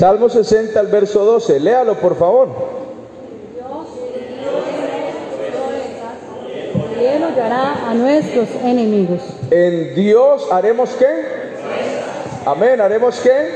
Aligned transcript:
Salmo 0.00 0.30
60, 0.30 0.80
el 0.80 0.86
verso 0.86 1.26
12. 1.26 1.60
Léalo, 1.60 1.94
por 1.96 2.16
favor. 2.16 2.48
Y 6.98 7.04
Él 7.04 7.22
hollará 7.22 7.90
a 7.90 7.92
nuestros 7.92 8.48
enemigos. 8.64 9.20
En 9.50 9.94
Dios 9.94 10.48
haremos 10.50 10.88
qué? 10.98 11.06
Amén, 12.46 12.80
haremos 12.80 13.20
qué? 13.20 13.50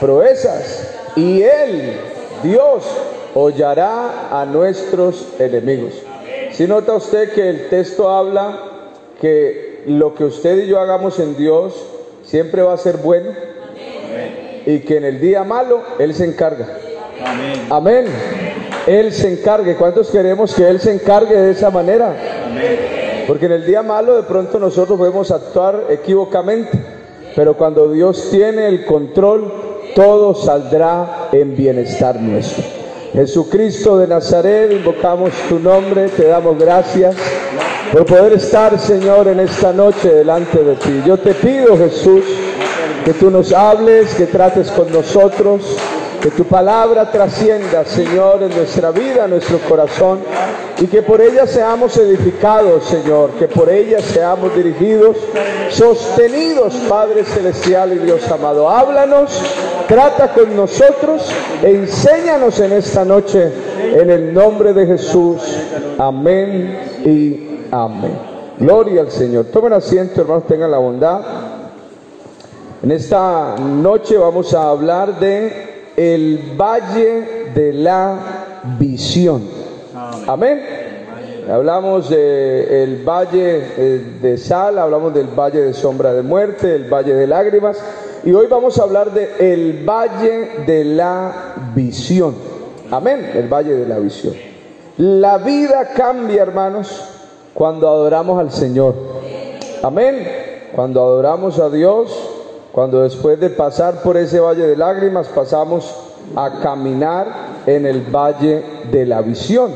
Proezas. 0.00 0.88
Y 1.16 1.42
Él, 1.42 2.00
Dios, 2.42 2.84
hollará 3.34 4.40
a 4.40 4.46
nuestros 4.46 5.22
enemigos. 5.38 5.92
Si 6.52 6.66
nota 6.66 6.94
usted 6.94 7.34
que 7.34 7.46
el 7.46 7.68
texto 7.68 8.08
habla 8.08 8.58
que 9.20 9.82
lo 9.86 10.14
que 10.14 10.24
usted 10.24 10.64
y 10.64 10.68
yo 10.68 10.80
hagamos 10.80 11.18
en 11.18 11.36
Dios 11.36 11.74
siempre 12.24 12.62
va 12.62 12.72
a 12.72 12.78
ser 12.78 12.96
bueno 12.96 13.55
y 14.66 14.80
que 14.80 14.96
en 14.96 15.04
el 15.04 15.20
día 15.20 15.44
malo 15.44 15.80
Él 15.98 16.12
se 16.12 16.24
encarga. 16.24 16.66
Amén. 17.24 17.66
Amén. 17.70 18.04
Él 18.86 19.12
se 19.12 19.32
encargue. 19.32 19.76
¿Cuántos 19.76 20.10
queremos 20.10 20.54
que 20.54 20.68
Él 20.68 20.80
se 20.80 20.92
encargue 20.92 21.34
de 21.34 21.52
esa 21.52 21.70
manera? 21.70 22.14
Porque 23.26 23.46
en 23.46 23.52
el 23.52 23.66
día 23.66 23.82
malo 23.82 24.16
de 24.16 24.22
pronto 24.24 24.58
nosotros 24.58 24.98
podemos 24.98 25.30
actuar 25.30 25.86
equivocamente, 25.90 26.70
pero 27.34 27.56
cuando 27.56 27.90
Dios 27.90 28.28
tiene 28.30 28.66
el 28.68 28.84
control, 28.84 29.52
todo 29.94 30.34
saldrá 30.34 31.28
en 31.32 31.56
bienestar 31.56 32.20
nuestro. 32.20 32.62
Jesucristo 33.12 33.98
de 33.98 34.06
Nazaret, 34.06 34.70
invocamos 34.70 35.32
tu 35.48 35.58
nombre, 35.58 36.08
te 36.08 36.26
damos 36.26 36.58
gracias 36.58 37.16
por 37.92 38.04
poder 38.04 38.34
estar, 38.34 38.78
Señor, 38.78 39.28
en 39.28 39.40
esta 39.40 39.72
noche 39.72 40.12
delante 40.12 40.62
de 40.62 40.74
ti. 40.76 41.02
Yo 41.06 41.16
te 41.16 41.32
pido, 41.34 41.76
Jesús, 41.78 42.24
que 43.06 43.14
tú 43.14 43.30
nos 43.30 43.52
hables, 43.52 44.12
que 44.16 44.26
trates 44.26 44.68
con 44.72 44.92
nosotros, 44.92 45.62
que 46.20 46.28
tu 46.32 46.42
palabra 46.42 47.08
trascienda, 47.12 47.84
Señor, 47.84 48.42
en 48.42 48.50
nuestra 48.50 48.90
vida, 48.90 49.26
en 49.26 49.30
nuestro 49.30 49.60
corazón, 49.60 50.18
y 50.80 50.86
que 50.86 51.02
por 51.02 51.20
ella 51.20 51.46
seamos 51.46 51.96
edificados, 51.98 52.82
Señor, 52.82 53.30
que 53.38 53.46
por 53.46 53.70
ella 53.70 54.00
seamos 54.00 54.56
dirigidos, 54.56 55.18
sostenidos, 55.68 56.74
Padre 56.88 57.22
Celestial 57.22 57.92
y 57.92 57.98
Dios 57.98 58.28
amado. 58.28 58.68
Háblanos, 58.68 59.40
trata 59.86 60.32
con 60.32 60.56
nosotros 60.56 61.30
enséñanos 61.62 62.58
en 62.58 62.72
esta 62.72 63.04
noche, 63.04 63.52
en 63.94 64.10
el 64.10 64.34
nombre 64.34 64.72
de 64.72 64.84
Jesús. 64.84 65.42
Amén 65.96 66.76
y 67.04 67.68
amén. 67.70 68.18
Gloria 68.58 69.02
al 69.02 69.12
Señor. 69.12 69.44
Tomen 69.52 69.74
asiento, 69.74 70.22
hermanos, 70.22 70.48
tengan 70.48 70.72
la 70.72 70.78
bondad. 70.78 71.55
En 72.82 72.90
esta 72.90 73.56
noche 73.58 74.18
vamos 74.18 74.52
a 74.52 74.68
hablar 74.68 75.18
de 75.18 75.92
el 75.96 76.54
valle 76.58 77.50
de 77.54 77.72
la 77.72 78.18
visión. 78.78 79.42
Amén. 80.26 80.62
Hablamos 81.50 82.10
del 82.10 83.02
valle 83.02 83.62
eh, 83.76 84.18
de 84.20 84.36
sal, 84.36 84.78
hablamos 84.78 85.14
del 85.14 85.28
valle 85.28 85.62
de 85.62 85.72
sombra 85.72 86.12
de 86.12 86.22
muerte, 86.22 86.74
el 86.74 86.92
valle 86.92 87.14
de 87.14 87.26
lágrimas 87.26 87.78
y 88.24 88.32
hoy 88.32 88.46
vamos 88.46 88.78
a 88.78 88.82
hablar 88.82 89.12
de 89.12 89.52
el 89.54 89.84
valle 89.84 90.64
de 90.66 90.84
la 90.84 91.54
visión. 91.74 92.34
Amén, 92.90 93.30
el 93.34 93.48
valle 93.48 93.72
de 93.74 93.86
la 93.86 93.98
visión. 93.98 94.34
La 94.98 95.38
vida 95.38 95.92
cambia, 95.94 96.42
hermanos, 96.42 97.04
cuando 97.54 97.88
adoramos 97.88 98.38
al 98.38 98.50
Señor. 98.50 98.94
Amén. 99.82 100.44
Cuando 100.74 101.00
adoramos 101.00 101.58
a 101.58 101.70
Dios, 101.70 102.25
cuando 102.76 103.04
después 103.04 103.40
de 103.40 103.48
pasar 103.48 104.02
por 104.02 104.18
ese 104.18 104.38
valle 104.38 104.66
de 104.66 104.76
lágrimas 104.76 105.28
pasamos 105.28 105.90
a 106.34 106.60
caminar 106.60 107.26
en 107.64 107.86
el 107.86 108.02
valle 108.02 108.62
de 108.92 109.06
la 109.06 109.22
visión. 109.22 109.72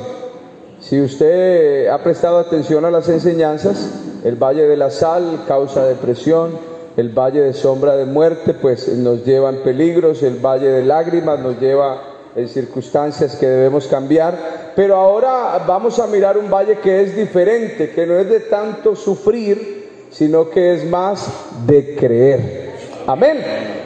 Si 0.80 1.00
usted 1.00 1.86
ha 1.86 1.96
prestado 2.02 2.36
atención 2.36 2.84
a 2.84 2.90
las 2.90 3.08
enseñanzas, 3.08 3.88
el 4.22 4.36
valle 4.36 4.66
de 4.66 4.76
la 4.76 4.90
sal 4.90 5.44
causa 5.48 5.86
depresión, 5.86 6.50
el 6.98 7.08
valle 7.08 7.40
de 7.40 7.54
sombra 7.54 7.96
de 7.96 8.04
muerte 8.04 8.52
pues 8.52 8.86
nos 8.88 9.24
lleva 9.24 9.48
en 9.48 9.62
peligros, 9.62 10.22
el 10.22 10.36
valle 10.36 10.68
de 10.68 10.84
lágrimas 10.84 11.40
nos 11.40 11.58
lleva 11.58 12.02
en 12.36 12.48
circunstancias 12.48 13.34
que 13.34 13.46
debemos 13.46 13.86
cambiar, 13.86 14.72
pero 14.76 14.96
ahora 14.96 15.58
vamos 15.66 15.98
a 16.00 16.06
mirar 16.06 16.36
un 16.36 16.50
valle 16.50 16.76
que 16.80 17.00
es 17.00 17.16
diferente, 17.16 17.92
que 17.92 18.06
no 18.06 18.18
es 18.18 18.28
de 18.28 18.40
tanto 18.40 18.94
sufrir, 18.94 19.88
sino 20.10 20.50
que 20.50 20.74
es 20.74 20.84
más 20.84 21.26
de 21.66 21.96
creer. 21.96 22.69
Amén. 23.06 23.38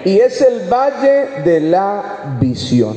Y 0.05 0.19
es 0.19 0.41
el 0.41 0.69
valle 0.69 1.43
de 1.45 1.61
la 1.61 2.37
visión. 2.41 2.97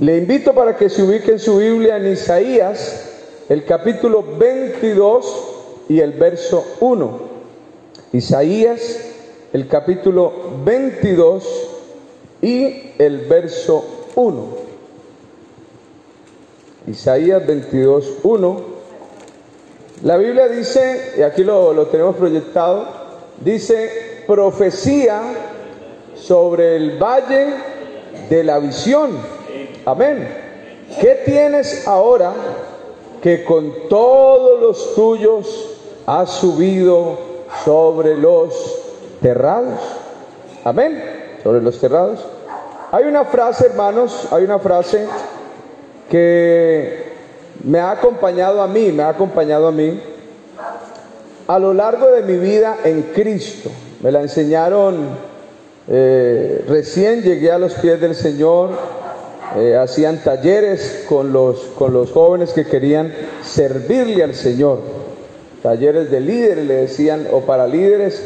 Le 0.00 0.16
invito 0.16 0.54
para 0.54 0.76
que 0.76 0.88
se 0.88 1.02
ubique 1.02 1.32
en 1.32 1.38
su 1.38 1.58
Biblia 1.58 1.96
en 1.96 2.12
Isaías, 2.12 3.10
el 3.48 3.64
capítulo 3.64 4.24
22 4.38 5.84
y 5.88 6.00
el 6.00 6.12
verso 6.12 6.64
1. 6.80 7.20
Isaías, 8.12 9.00
el 9.52 9.66
capítulo 9.66 10.32
22 10.64 11.44
y 12.42 12.92
el 12.98 13.26
verso 13.26 13.84
1. 14.14 14.46
Isaías 16.86 17.46
22, 17.46 18.18
1. 18.22 18.78
La 20.04 20.16
Biblia 20.16 20.48
dice, 20.48 21.14
y 21.18 21.22
aquí 21.22 21.42
lo, 21.42 21.72
lo 21.72 21.88
tenemos 21.88 22.14
proyectado, 22.16 22.86
dice 23.40 24.07
profecía 24.28 25.22
sobre 26.14 26.76
el 26.76 27.02
valle 27.02 27.46
de 28.28 28.44
la 28.44 28.58
visión. 28.58 29.12
Amén. 29.86 30.28
¿Qué 31.00 31.22
tienes 31.24 31.88
ahora 31.88 32.34
que 33.22 33.42
con 33.42 33.88
todos 33.88 34.60
los 34.60 34.94
tuyos 34.94 35.70
has 36.04 36.28
subido 36.28 37.18
sobre 37.64 38.18
los 38.18 38.54
terrados? 39.22 39.80
Amén. 40.62 41.02
Sobre 41.42 41.62
los 41.62 41.80
terrados. 41.80 42.20
Hay 42.92 43.04
una 43.04 43.24
frase, 43.24 43.64
hermanos, 43.68 44.28
hay 44.30 44.44
una 44.44 44.58
frase 44.58 45.06
que 46.10 47.12
me 47.64 47.80
ha 47.80 47.92
acompañado 47.92 48.60
a 48.60 48.66
mí, 48.66 48.92
me 48.92 49.04
ha 49.04 49.08
acompañado 49.08 49.68
a 49.68 49.72
mí 49.72 49.98
a 51.46 51.58
lo 51.58 51.72
largo 51.72 52.08
de 52.08 52.22
mi 52.22 52.36
vida 52.36 52.76
en 52.84 53.04
Cristo. 53.14 53.70
Me 54.00 54.12
la 54.12 54.20
enseñaron 54.22 55.08
eh, 55.90 56.64
recién 56.68 57.22
llegué 57.22 57.50
a 57.50 57.58
los 57.58 57.72
pies 57.74 57.98
del 57.98 58.14
Señor, 58.14 58.70
eh, 59.56 59.74
hacían 59.74 60.18
talleres 60.18 61.04
con 61.08 61.32
los, 61.32 61.58
con 61.78 61.94
los 61.94 62.12
jóvenes 62.12 62.52
que 62.52 62.66
querían 62.66 63.12
servirle 63.42 64.22
al 64.22 64.34
Señor, 64.34 64.80
talleres 65.62 66.10
de 66.10 66.20
líderes 66.20 66.66
le 66.66 66.74
decían, 66.74 67.26
o 67.32 67.40
para 67.40 67.66
líderes, 67.66 68.22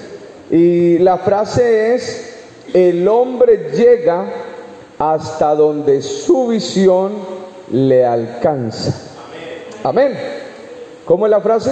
y 0.50 0.98
la 0.98 1.18
frase 1.18 1.94
es, 1.94 2.34
el 2.74 3.06
hombre 3.06 3.70
llega 3.72 4.26
hasta 4.98 5.54
donde 5.54 6.02
su 6.02 6.48
visión 6.48 7.12
le 7.70 8.04
alcanza. 8.04 8.92
Amén. 9.84 10.18
¿Cómo 11.04 11.26
es 11.26 11.30
la 11.30 11.40
frase? 11.40 11.70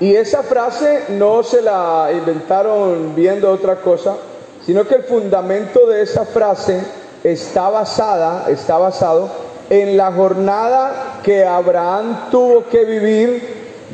Y 0.00 0.16
esa 0.16 0.42
frase 0.42 1.04
no 1.10 1.42
se 1.42 1.60
la 1.60 2.08
inventaron 2.10 3.14
viendo 3.14 3.52
otra 3.52 3.76
cosa, 3.76 4.16
sino 4.64 4.88
que 4.88 4.94
el 4.94 5.02
fundamento 5.02 5.86
de 5.86 6.02
esa 6.02 6.24
frase 6.24 6.80
está 7.22 7.68
basada, 7.68 8.48
está 8.48 8.78
basado 8.78 9.28
en 9.68 9.98
la 9.98 10.10
jornada 10.10 11.20
que 11.22 11.44
Abraham 11.44 12.30
tuvo 12.30 12.64
que 12.70 12.86
vivir 12.86 13.42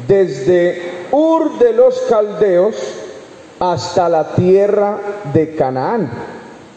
desde 0.06 1.06
Ur 1.10 1.58
de 1.58 1.72
los 1.72 2.00
Caldeos 2.02 2.76
hasta 3.58 4.08
la 4.08 4.28
tierra 4.28 4.98
de 5.34 5.56
Canaán. 5.56 6.08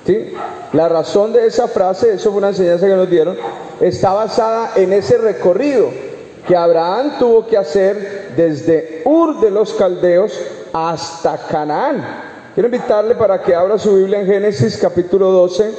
¿Sí? 0.08 0.34
La 0.74 0.90
razón 0.90 1.34
de 1.34 1.46
esa 1.46 1.68
frase, 1.68 2.14
eso 2.14 2.32
fue 2.32 2.40
una 2.40 2.50
enseñanza 2.50 2.88
que 2.88 2.96
nos 2.96 3.10
dieron, 3.10 3.38
está 3.80 4.12
basada 4.12 4.72
en 4.76 4.92
ese 4.92 5.20
recorrido 5.20 6.09
que 6.48 6.56
Abraham 6.56 7.14
tuvo 7.20 7.46
que 7.46 7.58
hacer 7.58 8.34
desde 8.36 9.02
Ur 9.06 9.40
de 9.40 9.52
los 9.52 9.74
Caldeos 9.74 10.40
hasta 10.74 11.38
Canaán. 11.38 12.06
Quiero 12.54 12.68
invitarle 12.68 13.16
para 13.16 13.42
que 13.42 13.56
abra 13.56 13.78
su 13.78 13.96
Biblia 13.96 14.22
en 14.22 14.28
Génesis 14.28 14.78
capítulo 14.78 15.32
12, 15.32 15.72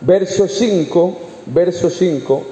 verso 0.00 0.48
5, 0.48 1.18
verso 1.46 1.90
5, 1.90 2.42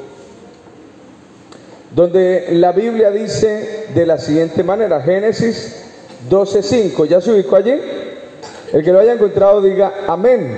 donde 1.94 2.48
la 2.52 2.72
Biblia 2.72 3.10
dice 3.10 3.86
de 3.94 4.06
la 4.06 4.19
siguiente 4.19 4.62
manera, 4.62 5.00
Génesis 5.00 5.84
12, 6.28 6.62
5, 6.62 7.04
¿ya 7.06 7.20
se 7.20 7.32
ubicó 7.32 7.56
allí? 7.56 7.75
El 8.72 8.84
que 8.84 8.93
lo 8.93 9.00
haya 9.00 9.14
encontrado 9.14 9.60
diga 9.60 10.04
amén. 10.06 10.56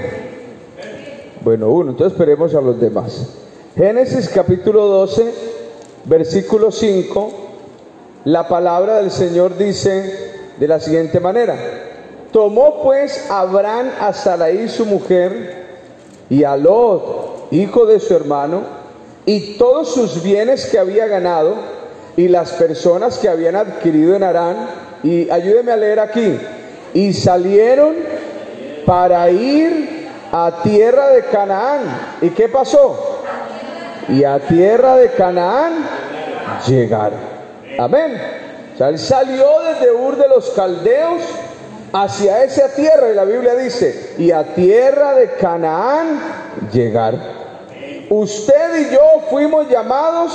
Bueno, 1.43 1.71
uno, 1.71 1.93
entonces 1.93 2.13
esperemos 2.13 2.55
a 2.55 2.61
los 2.61 2.79
demás. 2.79 3.29
Génesis 3.77 4.29
capítulo 4.29 4.87
12, 4.87 5.52
versículo 6.05 6.71
5, 6.71 7.33
la 8.25 8.49
palabra 8.49 8.97
del 8.97 9.11
Señor 9.11 9.57
dice 9.57 10.33
de 10.59 10.69
la 10.69 10.81
siguiente 10.81 11.21
manera, 11.21 11.57
Tomó 12.33 12.83
pues 12.83 13.31
Abraham 13.31 13.91
a 14.01 14.15
Sarai 14.15 14.67
su 14.71 14.87
mujer 14.87 15.67
y 16.31 16.45
a 16.45 16.57
Lot, 16.57 17.49
hijo 17.51 17.85
de 17.85 18.01
su 18.01 18.15
hermano, 18.15 18.63
y 19.27 19.59
todos 19.59 19.93
sus 19.93 20.23
bienes 20.23 20.65
que 20.67 20.79
había 20.79 21.07
ganado 21.07 21.57
y 22.17 22.29
las 22.29 22.53
personas 22.53 23.19
que 23.19 23.29
habían 23.29 23.57
adquirido 23.57 24.17
en 24.17 24.23
Arán. 24.23 24.57
Y 25.03 25.29
ayúdeme 25.29 25.73
a 25.73 25.77
leer 25.77 26.01
aquí. 26.01 26.39
Y 26.95 27.13
salieron 27.13 27.97
para 28.87 29.31
ir 29.31 30.09
a 30.33 30.63
tierra 30.63 31.09
de 31.11 31.25
Canaán. 31.25 32.17
¿Y 32.23 32.31
qué 32.31 32.49
pasó? 32.49 33.12
Y 34.09 34.25
a 34.25 34.39
tierra 34.41 34.97
de 34.97 35.11
Canaán 35.13 35.87
llegaron. 36.67 37.19
Amén. 37.79 38.21
O 38.75 38.79
sea, 38.79 38.89
él 38.89 38.99
salió 38.99 39.47
desde 39.61 39.93
Ur 39.93 40.17
de 40.17 40.29
los 40.29 40.51
Caldeos 40.51 41.23
hacia 41.93 42.45
esa 42.45 42.69
tierra 42.75 43.11
y 43.11 43.15
la 43.15 43.25
Biblia 43.25 43.55
dice, 43.55 44.15
y 44.19 44.31
a 44.31 44.55
tierra 44.55 45.15
de 45.15 45.33
Canaán 45.33 46.21
llegar. 46.73 47.15
Usted 48.09 48.89
y 48.89 48.95
yo 48.95 49.01
fuimos 49.31 49.69
llamados 49.69 50.33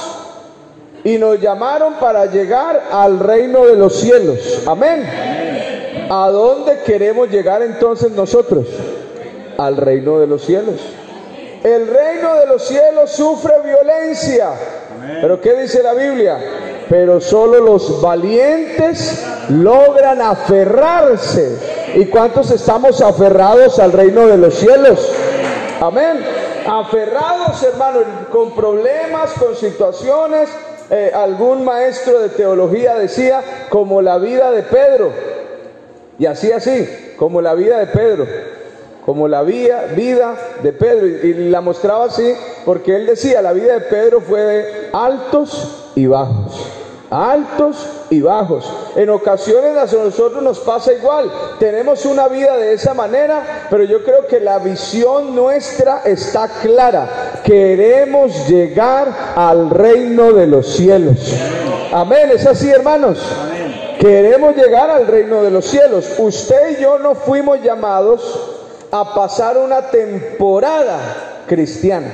y 1.03 1.17
nos 1.17 1.39
llamaron 1.39 1.95
para 1.95 2.25
llegar 2.25 2.83
al 2.91 3.19
reino 3.19 3.65
de 3.65 3.75
los 3.75 3.95
cielos. 3.95 4.63
Amén. 4.67 6.07
¿A 6.09 6.29
dónde 6.29 6.79
queremos 6.85 7.29
llegar 7.29 7.61
entonces 7.61 8.11
nosotros? 8.11 8.65
Al 9.57 9.77
reino 9.77 10.19
de 10.19 10.27
los 10.27 10.43
cielos. 10.43 10.75
El 11.63 11.87
reino 11.87 12.35
de 12.35 12.47
los 12.47 12.67
cielos 12.67 13.11
sufre 13.11 13.53
violencia. 13.63 14.51
Pero 15.21 15.41
¿qué 15.41 15.53
dice 15.61 15.81
la 15.81 15.93
Biblia? 15.93 16.39
Pero 16.89 17.19
solo 17.19 17.59
los 17.59 18.01
valientes 18.01 19.25
logran 19.49 20.21
aferrarse. 20.21 21.57
¿Y 21.95 22.05
cuántos 22.05 22.51
estamos 22.51 23.01
aferrados 23.01 23.79
al 23.79 23.91
reino 23.91 24.27
de 24.27 24.37
los 24.37 24.53
cielos? 24.55 25.11
Amén. 25.81 26.23
Aferrados, 26.69 27.63
hermano, 27.63 27.99
con 28.31 28.53
problemas, 28.53 29.31
con 29.33 29.55
situaciones. 29.55 30.49
Eh, 30.89 31.11
algún 31.13 31.65
maestro 31.65 32.19
de 32.19 32.29
teología 32.29 32.95
decía, 32.95 33.41
como 33.69 34.01
la 34.01 34.17
vida 34.17 34.51
de 34.51 34.63
Pedro. 34.63 35.11
Y 36.19 36.25
así, 36.25 36.51
así, 36.51 37.13
como 37.17 37.41
la 37.41 37.53
vida 37.53 37.79
de 37.79 37.87
Pedro 37.87 38.27
como 39.07 39.29
la 39.29 39.41
vida, 39.41 39.85
vida 39.95 40.35
de 40.61 40.73
Pedro. 40.73 41.07
Y, 41.07 41.33
la 41.49 41.61
mostraba 41.61 42.07
así 42.07 42.29
porque 42.65 42.93
él 42.93 43.05
decía, 43.05 43.41
la 43.41 43.53
vida 43.53 43.75
de 43.75 43.79
Pedro 43.79 44.19
fue 44.19 44.41
de 44.41 44.89
altos 44.91 45.91
y 45.95 46.07
bajos. 46.07 46.67
Altos 47.09 47.87
y 48.09 48.19
bajos. 48.19 48.69
En 48.97 49.09
ocasiones 49.09 49.77
a 49.77 49.85
nosotros 49.95 50.43
nos 50.43 50.59
pasa 50.59 50.91
igual. 50.91 51.31
Tenemos 51.57 52.05
una 52.05 52.27
vida 52.27 52.57
de 52.57 52.73
esa 52.73 52.93
manera, 52.93 53.67
pero 53.69 53.85
yo 53.85 54.03
creo 54.03 54.27
que 54.27 54.41
la 54.41 54.59
visión 54.59 55.33
nuestra 55.33 56.01
está 56.03 56.49
clara. 56.61 57.39
Queremos 57.45 58.49
llegar 58.49 59.07
al 59.37 59.69
reino 59.69 60.33
de 60.33 60.47
los 60.47 60.67
cielos. 60.67 61.33
Amén. 61.93 62.29
¿Es 62.35 62.45
así, 62.45 62.69
hermanos? 62.69 63.19
Queremos 64.01 64.53
llegar 64.53 64.89
al 64.89 65.07
reino 65.07 65.43
de 65.43 65.51
los 65.51 65.63
cielos. 65.63 66.13
Usted 66.17 66.77
y 66.77 66.81
yo 66.81 66.99
no 66.99 67.15
fuimos 67.15 67.61
llamados 67.63 68.55
a 68.91 69.13
pasar 69.13 69.57
una 69.57 69.89
temporada 69.89 71.43
cristiana. 71.47 72.11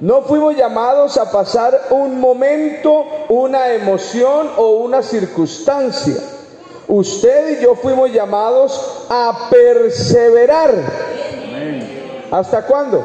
No 0.00 0.22
fuimos 0.22 0.56
llamados 0.56 1.16
a 1.18 1.30
pasar 1.30 1.88
un 1.90 2.20
momento, 2.20 3.04
una 3.28 3.72
emoción 3.72 4.50
o 4.56 4.76
una 4.76 5.02
circunstancia. 5.02 6.14
Usted 6.86 7.58
y 7.58 7.62
yo 7.64 7.74
fuimos 7.74 8.12
llamados 8.12 9.06
a 9.10 9.48
perseverar. 9.50 10.72
¿Hasta 12.30 12.64
cuándo? 12.64 13.04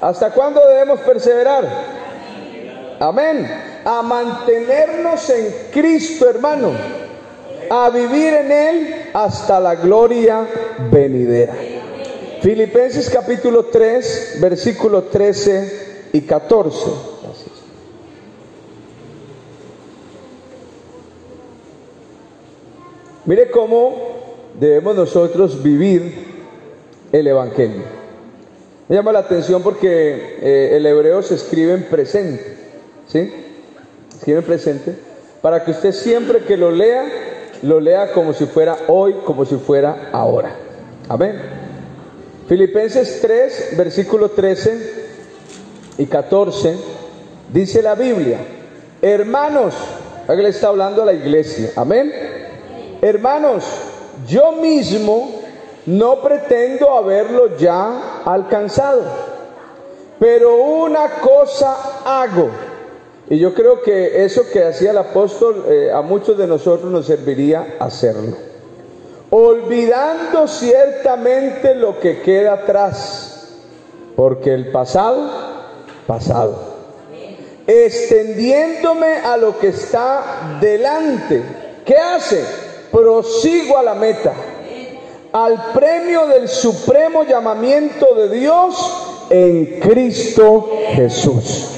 ¿Hasta 0.00 0.30
cuándo 0.32 0.60
debemos 0.66 1.00
perseverar? 1.00 1.66
Amén. 3.00 3.80
A 3.84 4.02
mantenernos 4.02 5.30
en 5.30 5.68
Cristo, 5.72 6.28
hermano 6.28 7.01
a 7.74 7.88
vivir 7.88 8.34
en 8.34 8.52
Él 8.52 8.94
hasta 9.14 9.58
la 9.58 9.76
gloria 9.76 10.46
venidera. 10.90 11.54
Filipenses 12.42 13.08
capítulo 13.08 13.64
3, 13.64 14.36
versículo 14.42 15.04
13 15.04 16.10
y 16.12 16.20
14. 16.20 16.86
Mire 23.24 23.50
cómo 23.50 23.94
debemos 24.60 24.94
nosotros 24.94 25.62
vivir 25.62 26.26
el 27.10 27.26
Evangelio. 27.26 27.84
Me 28.86 28.96
llama 28.96 29.12
la 29.12 29.20
atención 29.20 29.62
porque 29.62 30.36
eh, 30.42 30.76
el 30.76 30.84
hebreo 30.84 31.22
se 31.22 31.36
escribe 31.36 31.72
en 31.72 31.84
presente, 31.84 32.54
¿sí? 33.08 33.32
Escribe 34.14 34.40
en 34.40 34.44
presente, 34.44 34.94
para 35.40 35.64
que 35.64 35.70
usted 35.70 35.92
siempre 35.92 36.40
que 36.40 36.58
lo 36.58 36.70
lea 36.70 37.31
lo 37.62 37.80
lea 37.80 38.12
como 38.12 38.32
si 38.32 38.46
fuera 38.46 38.76
hoy, 38.88 39.14
como 39.24 39.44
si 39.44 39.56
fuera 39.56 40.10
ahora. 40.12 40.54
Amén. 41.08 41.40
Filipenses 42.48 43.20
3, 43.22 43.76
versículo 43.76 44.30
13 44.30 45.04
y 45.98 46.06
14, 46.06 46.76
dice 47.52 47.82
la 47.82 47.94
Biblia, 47.94 48.38
hermanos, 49.00 49.74
le 50.28 50.48
está 50.48 50.68
hablando 50.68 51.02
a 51.02 51.06
la 51.06 51.12
iglesia, 51.12 51.70
amén. 51.76 52.12
Hermanos, 53.00 53.64
yo 54.26 54.52
mismo 54.52 55.40
no 55.86 56.20
pretendo 56.20 56.90
haberlo 56.90 57.56
ya 57.56 58.22
alcanzado, 58.24 59.04
pero 60.18 60.56
una 60.56 61.08
cosa 61.20 62.00
hago 62.04 62.50
y 63.32 63.38
yo 63.38 63.54
creo 63.54 63.80
que 63.80 64.26
eso 64.26 64.42
que 64.52 64.62
hacía 64.62 64.90
el 64.90 64.98
apóstol 64.98 65.64
eh, 65.66 65.90
a 65.90 66.02
muchos 66.02 66.36
de 66.36 66.46
nosotros 66.46 66.92
nos 66.92 67.06
serviría 67.06 67.76
hacerlo. 67.80 68.36
Olvidando 69.30 70.46
ciertamente 70.46 71.74
lo 71.74 71.98
que 71.98 72.20
queda 72.20 72.52
atrás, 72.52 73.56
porque 74.16 74.52
el 74.52 74.70
pasado, 74.70 75.30
pasado. 76.06 76.58
Extendiéndome 77.66 79.20
a 79.24 79.38
lo 79.38 79.58
que 79.58 79.68
está 79.68 80.58
delante. 80.60 81.42
¿Qué 81.86 81.96
hace? 81.96 82.44
Prosigo 82.90 83.78
a 83.78 83.82
la 83.82 83.94
meta, 83.94 84.34
al 85.32 85.72
premio 85.72 86.26
del 86.26 86.48
supremo 86.50 87.24
llamamiento 87.24 88.14
de 88.14 88.28
Dios 88.28 89.24
en 89.30 89.80
Cristo 89.80 90.68
Jesús. 90.94 91.70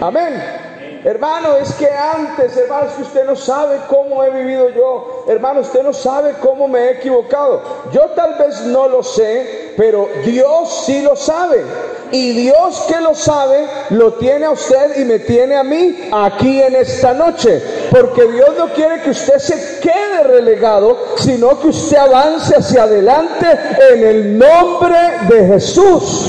Amén. 0.00 0.71
Hermano, 1.04 1.56
es 1.56 1.72
que 1.74 1.88
antes, 1.90 2.56
hermano, 2.56 2.86
es 2.86 2.92
que 2.94 3.02
usted 3.02 3.24
no 3.24 3.34
sabe 3.34 3.78
cómo 3.88 4.22
he 4.22 4.30
vivido 4.30 4.68
yo. 4.68 5.24
Hermano, 5.26 5.60
usted 5.60 5.82
no 5.82 5.92
sabe 5.92 6.34
cómo 6.40 6.68
me 6.68 6.78
he 6.78 6.90
equivocado. 6.92 7.60
Yo 7.90 8.10
tal 8.10 8.36
vez 8.38 8.60
no 8.66 8.86
lo 8.86 9.02
sé, 9.02 9.72
pero 9.76 10.08
Dios 10.24 10.84
sí 10.86 11.02
lo 11.02 11.16
sabe. 11.16 11.64
Y 12.12 12.30
Dios 12.32 12.84
que 12.86 13.00
lo 13.00 13.16
sabe, 13.16 13.66
lo 13.90 14.12
tiene 14.14 14.46
a 14.46 14.50
usted 14.50 14.96
y 15.00 15.04
me 15.04 15.18
tiene 15.18 15.56
a 15.56 15.64
mí 15.64 16.08
aquí 16.12 16.62
en 16.62 16.76
esta 16.76 17.12
noche. 17.14 17.60
Porque 17.90 18.24
Dios 18.28 18.50
no 18.56 18.68
quiere 18.72 19.02
que 19.02 19.10
usted 19.10 19.38
se 19.38 19.80
quede 19.80 20.22
relegado, 20.22 21.16
sino 21.16 21.58
que 21.58 21.68
usted 21.68 21.96
avance 21.96 22.54
hacia 22.54 22.84
adelante 22.84 23.46
en 23.92 24.06
el 24.06 24.38
nombre 24.38 24.96
de 25.28 25.46
Jesús. 25.48 26.28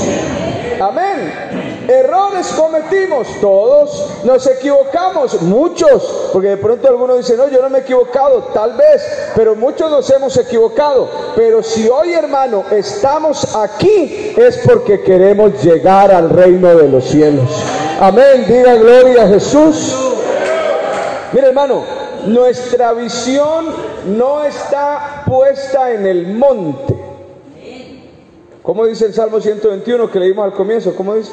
Amén. 0.80 1.53
Errores 1.88 2.48
cometimos, 2.56 3.28
todos 3.40 4.24
nos 4.24 4.46
equivocamos, 4.46 5.42
muchos, 5.42 6.30
porque 6.32 6.48
de 6.48 6.56
pronto 6.56 6.88
algunos 6.88 7.18
dicen, 7.18 7.36
no, 7.36 7.48
yo 7.48 7.60
no 7.60 7.68
me 7.68 7.78
he 7.78 7.80
equivocado, 7.82 8.44
tal 8.54 8.72
vez, 8.72 9.02
pero 9.34 9.54
muchos 9.54 9.90
nos 9.90 10.08
hemos 10.10 10.34
equivocado. 10.38 11.08
Pero 11.36 11.62
si 11.62 11.88
hoy, 11.88 12.14
hermano, 12.14 12.64
estamos 12.70 13.54
aquí, 13.54 14.34
es 14.36 14.58
porque 14.64 15.02
queremos 15.02 15.62
llegar 15.62 16.10
al 16.10 16.30
reino 16.30 16.74
de 16.74 16.88
los 16.88 17.04
cielos. 17.04 17.50
Amén, 18.00 18.46
diga 18.48 18.74
gloria 18.76 19.24
a 19.24 19.28
Jesús. 19.28 19.94
Mire, 21.32 21.48
hermano, 21.48 21.84
nuestra 22.26 22.94
visión 22.94 23.66
no 24.06 24.42
está 24.42 25.24
puesta 25.26 25.90
en 25.92 26.06
el 26.06 26.28
monte. 26.28 26.94
¿Cómo 28.62 28.86
dice 28.86 29.04
el 29.04 29.12
Salmo 29.12 29.38
121 29.38 30.10
que 30.10 30.18
leímos 30.18 30.46
al 30.46 30.54
comienzo? 30.54 30.94
¿Cómo 30.96 31.14
dice? 31.14 31.32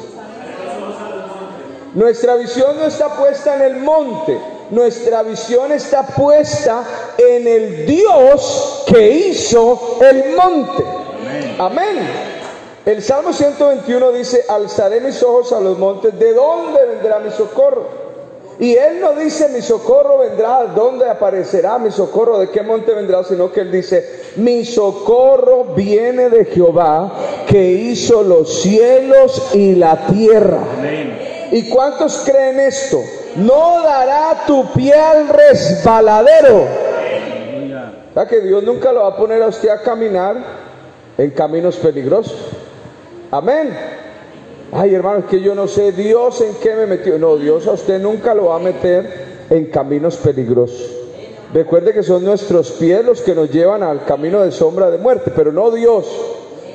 Nuestra 1.94 2.36
visión 2.36 2.78
no 2.78 2.86
está 2.86 3.14
puesta 3.16 3.54
en 3.56 3.62
el 3.62 3.76
monte, 3.76 4.38
nuestra 4.70 5.22
visión 5.22 5.72
está 5.72 6.06
puesta 6.06 6.84
en 7.18 7.46
el 7.46 7.84
Dios 7.84 8.84
que 8.86 9.10
hizo 9.10 9.98
el 10.00 10.34
monte. 10.34 10.84
Amén. 11.58 12.32
El 12.86 13.02
Salmo 13.02 13.32
121 13.32 14.10
dice, 14.12 14.44
alzaré 14.48 15.00
mis 15.00 15.22
ojos 15.22 15.52
a 15.52 15.60
los 15.60 15.78
montes, 15.78 16.18
¿de 16.18 16.32
dónde 16.32 16.84
vendrá 16.86 17.18
mi 17.18 17.30
socorro? 17.30 18.02
Y 18.58 18.74
Él 18.74 19.00
no 19.00 19.12
dice 19.14 19.48
mi 19.48 19.60
socorro 19.60 20.18
vendrá, 20.18 20.64
¿dónde 20.74 21.08
aparecerá 21.08 21.78
mi 21.78 21.90
socorro? 21.90 22.38
¿De 22.38 22.48
qué 22.50 22.62
monte 22.62 22.94
vendrá? 22.94 23.22
Sino 23.24 23.52
que 23.52 23.60
Él 23.60 23.72
dice, 23.72 24.22
mi 24.36 24.64
socorro 24.64 25.74
viene 25.76 26.30
de 26.30 26.44
Jehová 26.46 27.12
que 27.46 27.62
hizo 27.70 28.22
los 28.22 28.62
cielos 28.62 29.50
y 29.54 29.74
la 29.74 30.06
tierra. 30.06 30.60
¿Y 31.52 31.68
cuántos 31.68 32.22
creen 32.24 32.58
esto? 32.60 33.04
No 33.36 33.82
dará 33.82 34.46
tu 34.46 34.72
pie 34.72 34.94
al 34.94 35.28
resbaladero. 35.28 36.66
¿Sabes 38.14 38.30
que 38.30 38.40
Dios 38.40 38.62
nunca 38.62 38.90
lo 38.90 39.02
va 39.02 39.08
a 39.08 39.16
poner 39.16 39.42
a 39.42 39.48
usted 39.48 39.68
a 39.68 39.82
caminar 39.82 40.36
en 41.18 41.30
caminos 41.32 41.76
peligrosos? 41.76 42.34
Amén. 43.30 43.76
Ay, 44.72 44.94
hermano, 44.94 45.26
que 45.26 45.42
yo 45.42 45.54
no 45.54 45.68
sé 45.68 45.92
Dios 45.92 46.40
en 46.40 46.54
qué 46.54 46.74
me 46.74 46.86
metió. 46.86 47.18
No, 47.18 47.36
Dios 47.36 47.66
a 47.66 47.72
usted 47.72 48.00
nunca 48.00 48.32
lo 48.32 48.46
va 48.46 48.56
a 48.56 48.58
meter 48.58 49.44
en 49.50 49.66
caminos 49.66 50.16
peligrosos. 50.16 50.90
Recuerde 51.52 51.92
que 51.92 52.02
son 52.02 52.24
nuestros 52.24 52.70
pies 52.72 53.04
los 53.04 53.20
que 53.20 53.34
nos 53.34 53.50
llevan 53.50 53.82
al 53.82 54.06
camino 54.06 54.40
de 54.40 54.52
sombra 54.52 54.90
de 54.90 54.96
muerte, 54.96 55.30
pero 55.36 55.52
no 55.52 55.70
Dios. 55.70 56.06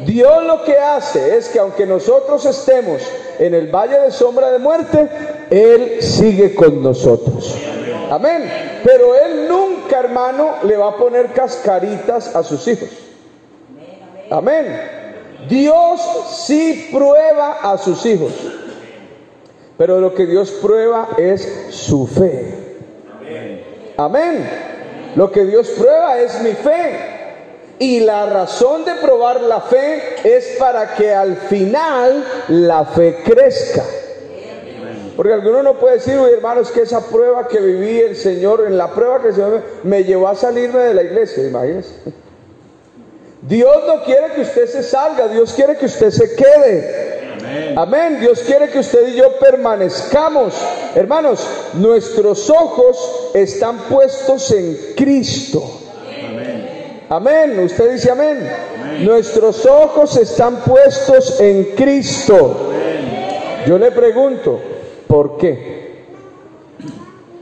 Dios 0.05 0.43
lo 0.43 0.63
que 0.63 0.77
hace 0.77 1.35
es 1.35 1.49
que 1.49 1.57
aunque 1.57 1.87
nosotros 1.87 2.45
estemos 2.45 3.01
en 3.39 3.53
el 3.53 3.67
valle 3.67 3.99
de 3.99 4.11
sombra 4.11 4.51
de 4.51 4.59
muerte, 4.59 5.09
Él 5.49 6.01
sigue 6.01 6.55
con 6.55 6.81
nosotros. 6.81 7.55
Amén. 8.09 8.79
Pero 8.83 9.15
Él 9.15 9.47
nunca, 9.47 9.99
hermano, 9.99 10.55
le 10.63 10.77
va 10.77 10.89
a 10.89 10.97
poner 10.97 11.27
cascaritas 11.27 12.35
a 12.35 12.43
sus 12.43 12.67
hijos. 12.67 12.89
Amén. 14.29 14.81
Dios 15.47 16.01
sí 16.45 16.89
prueba 16.91 17.59
a 17.61 17.77
sus 17.77 18.05
hijos, 18.05 18.31
pero 19.77 19.99
lo 20.01 20.13
que 20.13 20.25
Dios 20.25 20.51
prueba 20.61 21.09
es 21.17 21.67
su 21.69 22.05
fe. 22.07 22.53
Amén. 23.97 24.47
Lo 25.15 25.31
que 25.31 25.45
Dios 25.45 25.69
prueba 25.69 26.19
es 26.19 26.41
mi 26.41 26.51
fe. 26.51 27.16
Y 27.79 27.99
la 27.99 28.25
razón 28.25 28.85
de 28.85 28.95
probar 28.95 29.41
la 29.41 29.61
fe 29.61 30.15
es 30.23 30.55
para 30.57 30.95
que 30.95 31.13
al 31.13 31.35
final 31.35 32.25
la 32.47 32.85
fe 32.85 33.21
crezca. 33.23 33.83
Porque 35.15 35.33
alguno 35.33 35.63
no 35.63 35.79
puede 35.79 35.95
decir, 35.95 36.17
uy 36.17 36.31
hermanos, 36.31 36.71
que 36.71 36.81
esa 36.81 37.07
prueba 37.07 37.47
que 37.47 37.59
viví 37.59 37.99
el 37.99 38.15
Señor, 38.15 38.65
en 38.67 38.77
la 38.77 38.93
prueba 38.93 39.21
que 39.21 39.29
el 39.29 39.33
Señor 39.35 39.63
me, 39.83 39.97
me 39.97 40.03
llevó 40.03 40.27
a 40.27 40.35
salirme 40.35 40.79
de 40.79 40.93
la 40.93 41.03
iglesia, 41.03 41.43
imagínense. 41.43 41.91
Dios 43.41 43.77
no 43.87 44.03
quiere 44.03 44.33
que 44.33 44.41
usted 44.41 44.67
se 44.67 44.83
salga, 44.83 45.27
Dios 45.27 45.53
quiere 45.53 45.77
que 45.77 45.85
usted 45.85 46.11
se 46.11 46.35
quede. 46.35 47.17
Amén. 47.75 48.19
Dios 48.19 48.41
quiere 48.41 48.69
que 48.69 48.79
usted 48.79 49.07
y 49.07 49.15
yo 49.15 49.37
permanezcamos. 49.39 50.53
Hermanos, 50.95 51.45
nuestros 51.73 52.49
ojos 52.49 53.31
están 53.33 53.77
puestos 53.89 54.51
en 54.51 54.77
Cristo. 54.95 55.86
Amén. 57.09 57.57
Usted 57.59 57.93
dice 57.93 58.11
amén. 58.11 58.49
Nuestros 59.01 59.65
ojos 59.65 60.17
están 60.17 60.57
puestos 60.57 61.39
en 61.39 61.75
Cristo. 61.75 62.71
Yo 63.65 63.77
le 63.77 63.91
pregunto, 63.91 64.59
¿por 65.07 65.37
qué? 65.37 65.77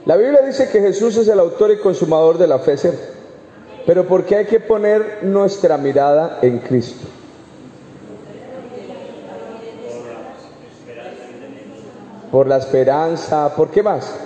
La 0.06 0.18
Biblia 0.18 0.42
dice 0.44 0.70
que 0.70 0.82
Jesús 0.82 1.18
es 1.18 1.28
el 1.28 1.40
autor 1.40 1.72
y 1.72 1.78
consumador 1.78 2.38
de 2.38 2.46
la 2.48 2.60
fe, 2.60 2.76
pero 3.88 4.06
¿por 4.06 4.24
qué 4.24 4.36
hay 4.36 4.46
que 4.46 4.60
poner 4.60 5.20
nuestra 5.24 5.78
mirada 5.78 6.40
en 6.44 6.60
Cristo? 6.60 7.08
Por 12.32 12.48
la 12.48 12.58
esperanza, 12.58 13.56
¿por 13.56 13.72
qué 13.72 13.82
más? 13.82 14.25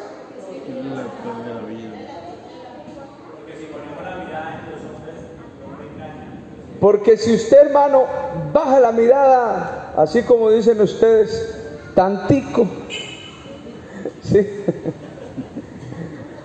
Porque 6.80 7.18
si 7.18 7.34
usted, 7.36 7.68
hermano, 7.68 8.06
baja 8.54 8.80
la 8.80 8.92
mirada, 8.92 9.94
así 9.98 10.24
como 10.24 10.50
dicen 10.50 10.80
ustedes, 10.80 11.56
tantico, 11.94 12.66
¿sí? 14.24 14.48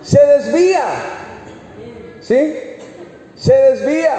se 0.01 0.19
desvía, 0.19 0.83
¿sí? 2.19 2.53
se 3.35 3.53
desvía. 3.53 4.15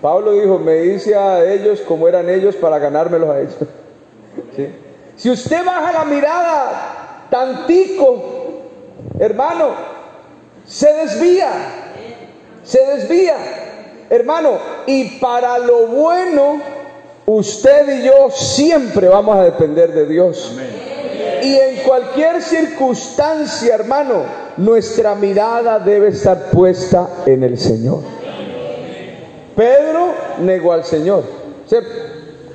Pablo 0.00 0.32
dijo, 0.32 0.58
me 0.58 0.74
dice 0.74 1.14
a 1.14 1.44
ellos 1.44 1.80
como 1.80 2.08
eran 2.08 2.28
ellos 2.28 2.56
para 2.56 2.78
ganármelos 2.78 3.30
a 3.30 3.40
ellos. 3.40 3.56
Si 5.14 5.30
usted 5.30 5.64
baja 5.64 5.92
la 5.92 6.04
mirada 6.04 7.26
tantico, 7.30 8.62
hermano, 9.20 9.70
se 10.66 10.92
desvía, 10.92 11.52
se 12.64 12.84
desvía, 12.86 13.36
hermano, 14.12 14.58
y 14.86 15.18
para 15.18 15.58
lo 15.58 15.86
bueno, 15.86 16.60
usted 17.24 18.00
y 18.00 18.04
yo 18.04 18.30
siempre 18.30 19.08
vamos 19.08 19.38
a 19.38 19.44
depender 19.44 19.90
de 19.90 20.06
Dios. 20.06 20.52
Y 21.42 21.54
en 21.54 21.76
cualquier 21.82 22.42
circunstancia, 22.42 23.74
hermano, 23.74 24.22
nuestra 24.58 25.14
mirada 25.14 25.78
debe 25.78 26.08
estar 26.08 26.50
puesta 26.50 27.08
en 27.24 27.42
el 27.42 27.58
Señor. 27.58 28.00
Pedro 29.56 30.12
negó 30.40 30.74
al 30.74 30.84
Señor. 30.84 31.24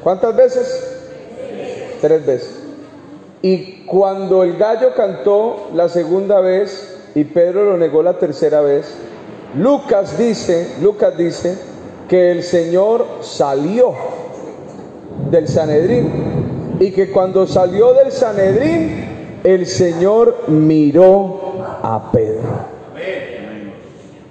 ¿Cuántas 0.03 0.35
veces? 0.35 0.97
Tres 1.99 2.23
veces. 2.23 2.51
Y 3.41 3.83
cuando 3.87 4.43
el 4.43 4.57
gallo 4.57 4.93
cantó 4.95 5.69
la 5.73 5.89
segunda 5.89 6.39
vez 6.39 6.99
y 7.15 7.23
Pedro 7.23 7.65
lo 7.65 7.77
negó 7.77 8.03
la 8.03 8.19
tercera 8.19 8.61
vez, 8.61 8.93
Lucas 9.55 10.17
dice, 10.17 10.75
Lucas 10.81 11.17
dice 11.17 11.57
que 12.07 12.31
el 12.31 12.43
Señor 12.43 13.05
salió 13.21 13.93
del 15.31 15.47
Sanedrín 15.47 16.77
y 16.79 16.91
que 16.91 17.11
cuando 17.11 17.47
salió 17.47 17.93
del 17.93 18.11
Sanedrín 18.11 19.39
el 19.43 19.65
Señor 19.65 20.49
miró 20.49 21.39
a 21.81 22.11
Pedro. 22.11 22.77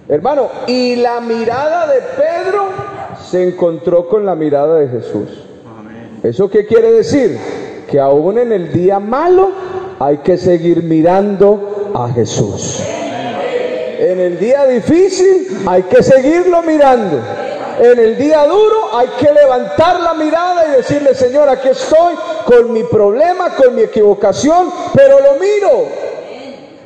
Hermano, 0.09 0.49
y 0.67 0.97
la 0.97 1.21
mirada 1.21 1.87
de 1.87 2.01
Pedro 2.01 2.67
se 3.29 3.49
encontró 3.49 4.09
con 4.09 4.25
la 4.25 4.35
mirada 4.35 4.79
de 4.79 4.89
Jesús. 4.89 5.45
¿Eso 6.23 6.49
qué 6.49 6.67
quiere 6.67 6.93
decir? 6.93 7.39
Que 7.91 7.99
aún 7.99 8.39
en 8.39 8.53
el 8.53 8.73
día 8.73 9.01
malo 9.01 9.51
hay 9.99 10.19
que 10.19 10.37
seguir 10.37 10.83
mirando 10.83 11.93
a 11.95 12.09
Jesús. 12.11 12.83
En 13.99 14.21
el 14.21 14.39
día 14.39 14.67
difícil 14.67 15.65
hay 15.67 15.83
que 15.85 16.03
seguirlo 16.03 16.63
mirando. 16.63 17.21
En 17.79 17.99
el 17.99 18.17
día 18.17 18.45
duro 18.45 18.97
hay 18.97 19.09
que 19.19 19.33
levantar 19.33 20.01
la 20.01 20.15
mirada 20.15 20.67
y 20.69 20.77
decirle, 20.77 21.15
Señor, 21.15 21.49
aquí 21.49 21.69
estoy 21.69 22.15
con 22.45 22.73
mi 22.73 22.85
problema, 22.85 23.55
con 23.55 23.75
mi 23.75 23.83
equivocación, 23.83 24.73
pero 24.95 25.21
lo 25.21 25.35
miro 25.35 26.07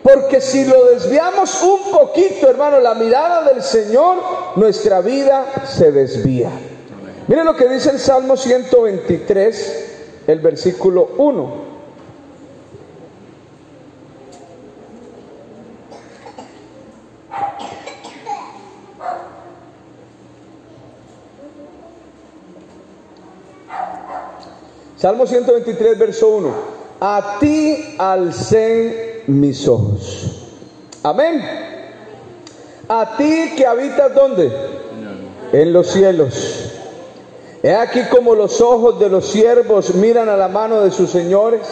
porque 0.02 0.40
si 0.40 0.64
lo 0.64 0.86
desviamos 0.86 1.62
un 1.62 1.90
poquito, 1.90 2.48
hermano, 2.48 2.80
la 2.80 2.94
mirada 2.94 3.52
del 3.52 3.62
Señor, 3.62 4.16
nuestra 4.56 5.00
vida 5.00 5.46
se 5.66 5.92
desvía. 5.92 6.50
Miren 7.28 7.44
lo 7.44 7.54
que 7.54 7.68
dice 7.68 7.90
el 7.90 7.98
Salmo 7.98 8.36
123, 8.36 9.84
el 10.26 10.40
versículo 10.40 11.10
1. 11.18 11.69
Salmo 25.00 25.26
123, 25.26 25.98
verso 25.98 26.28
1. 26.28 26.54
A 27.00 27.38
ti 27.40 27.94
alcé 27.96 29.22
mis 29.28 29.66
ojos. 29.66 30.46
Amén. 31.02 31.42
A 32.86 33.16
ti 33.16 33.54
que 33.56 33.66
habitas 33.66 34.14
donde? 34.14 34.52
En 35.52 35.72
los 35.72 35.86
cielos. 35.86 36.70
He 37.62 37.74
aquí 37.74 38.02
como 38.10 38.34
los 38.34 38.60
ojos 38.60 39.00
de 39.00 39.08
los 39.08 39.24
siervos 39.24 39.94
miran 39.94 40.28
a 40.28 40.36
la 40.36 40.48
mano 40.48 40.82
de 40.82 40.90
sus 40.90 41.08
señores 41.08 41.62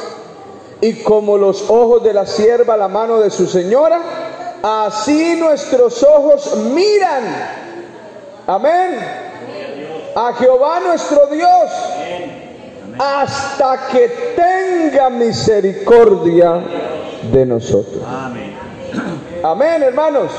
y 0.80 1.02
como 1.02 1.36
los 1.36 1.68
ojos 1.68 2.02
de 2.02 2.14
la 2.14 2.24
sierva 2.24 2.74
a 2.74 2.78
la 2.78 2.88
mano 2.88 3.20
de 3.20 3.28
su 3.28 3.46
señora, 3.46 4.00
así 4.62 5.36
nuestros 5.36 6.02
ojos 6.02 6.56
miran. 6.72 7.24
Amén. 8.46 8.98
A 10.14 10.32
Jehová 10.32 10.80
nuestro 10.80 11.26
Dios 11.26 11.70
hasta 12.98 13.88
que 13.88 14.08
tenga 14.34 15.10
misericordia 15.10 16.60
de 17.32 17.46
nosotros. 17.46 18.02
Amén. 19.42 19.82
hermanos. 19.82 20.32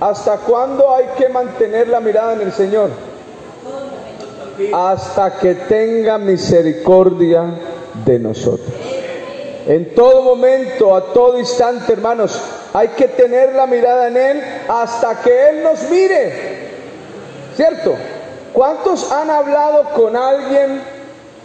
¿Hasta 0.00 0.38
cuándo 0.38 0.94
hay 0.94 1.06
que 1.16 1.28
mantener 1.28 1.88
la 1.88 2.00
mirada 2.00 2.34
en 2.34 2.42
el 2.42 2.52
Señor? 2.52 2.90
Hasta 4.72 5.38
que 5.38 5.54
tenga 5.54 6.18
misericordia 6.18 7.54
de 8.04 8.18
nosotros. 8.18 8.68
En 9.66 9.94
todo 9.94 10.22
momento, 10.22 10.94
a 10.94 11.12
todo 11.12 11.38
instante, 11.38 11.94
hermanos, 11.94 12.38
hay 12.74 12.88
que 12.88 13.08
tener 13.08 13.54
la 13.54 13.66
mirada 13.66 14.08
en 14.08 14.16
Él 14.16 14.44
hasta 14.68 15.20
que 15.22 15.48
Él 15.50 15.62
nos 15.62 15.88
mire. 15.88 16.64
¿Cierto? 17.56 17.94
¿Cuántos 18.52 19.10
han 19.10 19.30
hablado 19.30 19.90
con 19.94 20.16
alguien 20.16 20.93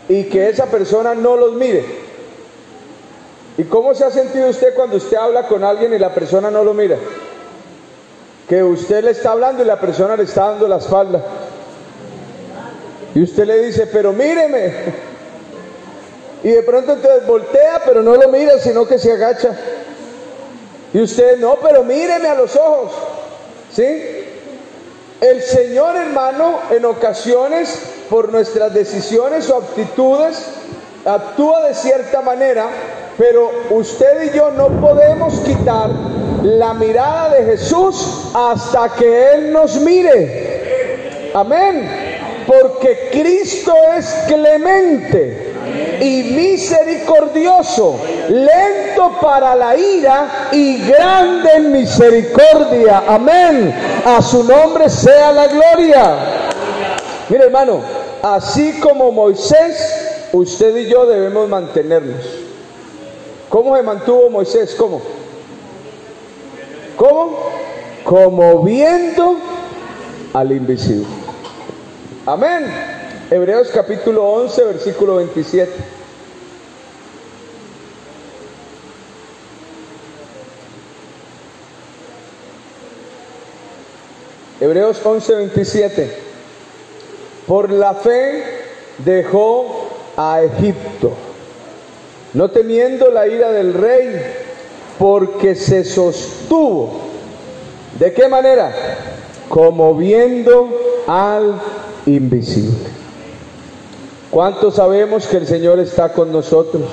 y 0.09 0.23
que 0.23 0.49
esa 0.49 0.65
persona 0.65 1.15
no 1.15 1.37
los 1.37 1.53
mire? 1.53 1.85
¿Y 3.57 3.63
cómo 3.65 3.93
se 3.93 4.03
ha 4.03 4.11
sentido 4.11 4.49
usted 4.49 4.73
cuando 4.73 4.97
usted 4.97 5.15
habla 5.15 5.47
con 5.47 5.63
alguien 5.63 5.93
y 5.93 5.99
la 5.99 6.13
persona 6.13 6.49
no 6.49 6.63
lo 6.63 6.73
mira? 6.73 6.97
Que 8.47 8.63
usted 8.63 9.03
le 9.03 9.11
está 9.11 9.33
hablando 9.33 9.61
y 9.63 9.65
la 9.65 9.79
persona 9.79 10.17
le 10.17 10.23
está 10.23 10.49
dando 10.49 10.67
la 10.67 10.77
espalda. 10.77 11.23
Y 13.13 13.21
usted 13.21 13.45
le 13.45 13.61
dice, 13.63 13.87
pero 13.87 14.11
míreme. 14.11 14.73
Y 16.41 16.51
de 16.51 16.63
pronto 16.63 16.93
entonces 16.93 17.27
voltea, 17.27 17.81
pero 17.85 18.01
no 18.01 18.15
lo 18.15 18.29
mira, 18.29 18.57
sino 18.59 18.87
que 18.87 18.97
se 18.97 19.11
agacha. 19.11 19.57
Y 20.93 21.01
usted, 21.01 21.37
no, 21.37 21.57
pero 21.61 21.83
míreme 21.83 22.29
a 22.29 22.35
los 22.35 22.55
ojos. 22.55 22.93
¿Sí? 23.73 24.23
El 25.19 25.41
Señor, 25.41 25.97
hermano, 25.97 26.61
en 26.71 26.85
ocasiones, 26.85 27.77
por 28.09 28.31
nuestras 28.31 28.73
decisiones 28.73 29.49
o 29.49 29.57
actitudes, 29.57 30.45
actúa 31.05 31.67
de 31.67 31.73
cierta 31.75 32.21
manera, 32.21 32.67
pero 33.17 33.51
usted 33.69 34.31
y 34.31 34.37
yo 34.37 34.51
no 34.51 34.67
podemos 34.81 35.39
quitar 35.41 35.89
la 36.43 36.73
mirada 36.73 37.35
de 37.35 37.45
Jesús 37.45 38.31
hasta 38.33 38.89
que 38.95 39.33
Él 39.33 39.53
nos 39.53 39.79
mire. 39.81 41.31
Amén. 41.33 42.45
Porque 42.47 43.09
Cristo 43.11 43.73
es 43.95 44.05
clemente 44.27 45.49
y 46.01 46.23
misericordioso, 46.33 47.99
lento 48.29 49.19
para 49.21 49.55
la 49.55 49.77
ira 49.77 50.49
y 50.51 50.81
grande 50.87 51.49
en 51.57 51.71
misericordia. 51.71 53.03
Amén. 53.07 53.75
A 54.05 54.21
su 54.21 54.43
nombre 54.43 54.89
sea 54.89 55.31
la 55.31 55.47
gloria. 55.47 56.15
Mire 57.29 57.43
hermano, 57.43 57.81
así 58.21 58.79
como 58.79 59.11
Moisés, 59.11 60.27
usted 60.31 60.75
y 60.77 60.87
yo 60.87 61.05
debemos 61.05 61.47
mantenernos. 61.49 62.25
¿Cómo 63.49 63.75
se 63.75 63.83
mantuvo 63.83 64.29
Moisés? 64.29 64.75
¿Cómo? 64.75 65.01
¿Cómo? 66.95 67.37
Como 68.03 68.63
viendo 68.63 69.37
al 70.33 70.51
invisible. 70.51 71.07
Amén. 72.25 72.65
Hebreos 73.31 73.69
capítulo 73.73 74.23
11, 74.23 74.63
versículo 74.63 75.15
27. 75.17 75.71
Hebreos 84.61 84.99
11, 85.03 85.35
27. 85.35 86.28
Por 87.49 87.71
la 87.71 87.95
fe 87.95 88.43
dejó 88.99 89.87
a 90.15 90.43
Egipto, 90.43 91.13
no 92.35 92.51
temiendo 92.51 93.09
la 93.09 93.27
ira 93.27 93.51
del 93.51 93.73
rey, 93.73 94.21
porque 94.99 95.55
se 95.55 95.83
sostuvo. 95.83 96.99
¿De 97.97 98.13
qué 98.13 98.27
manera? 98.27 98.71
Como 99.49 99.95
viendo 99.95 100.69
al 101.07 101.59
invisible. 102.05 102.87
¿Cuántos 104.29 104.75
sabemos 104.75 105.25
que 105.25 105.37
el 105.37 105.47
Señor 105.47 105.79
está 105.79 106.13
con 106.13 106.31
nosotros? 106.31 106.83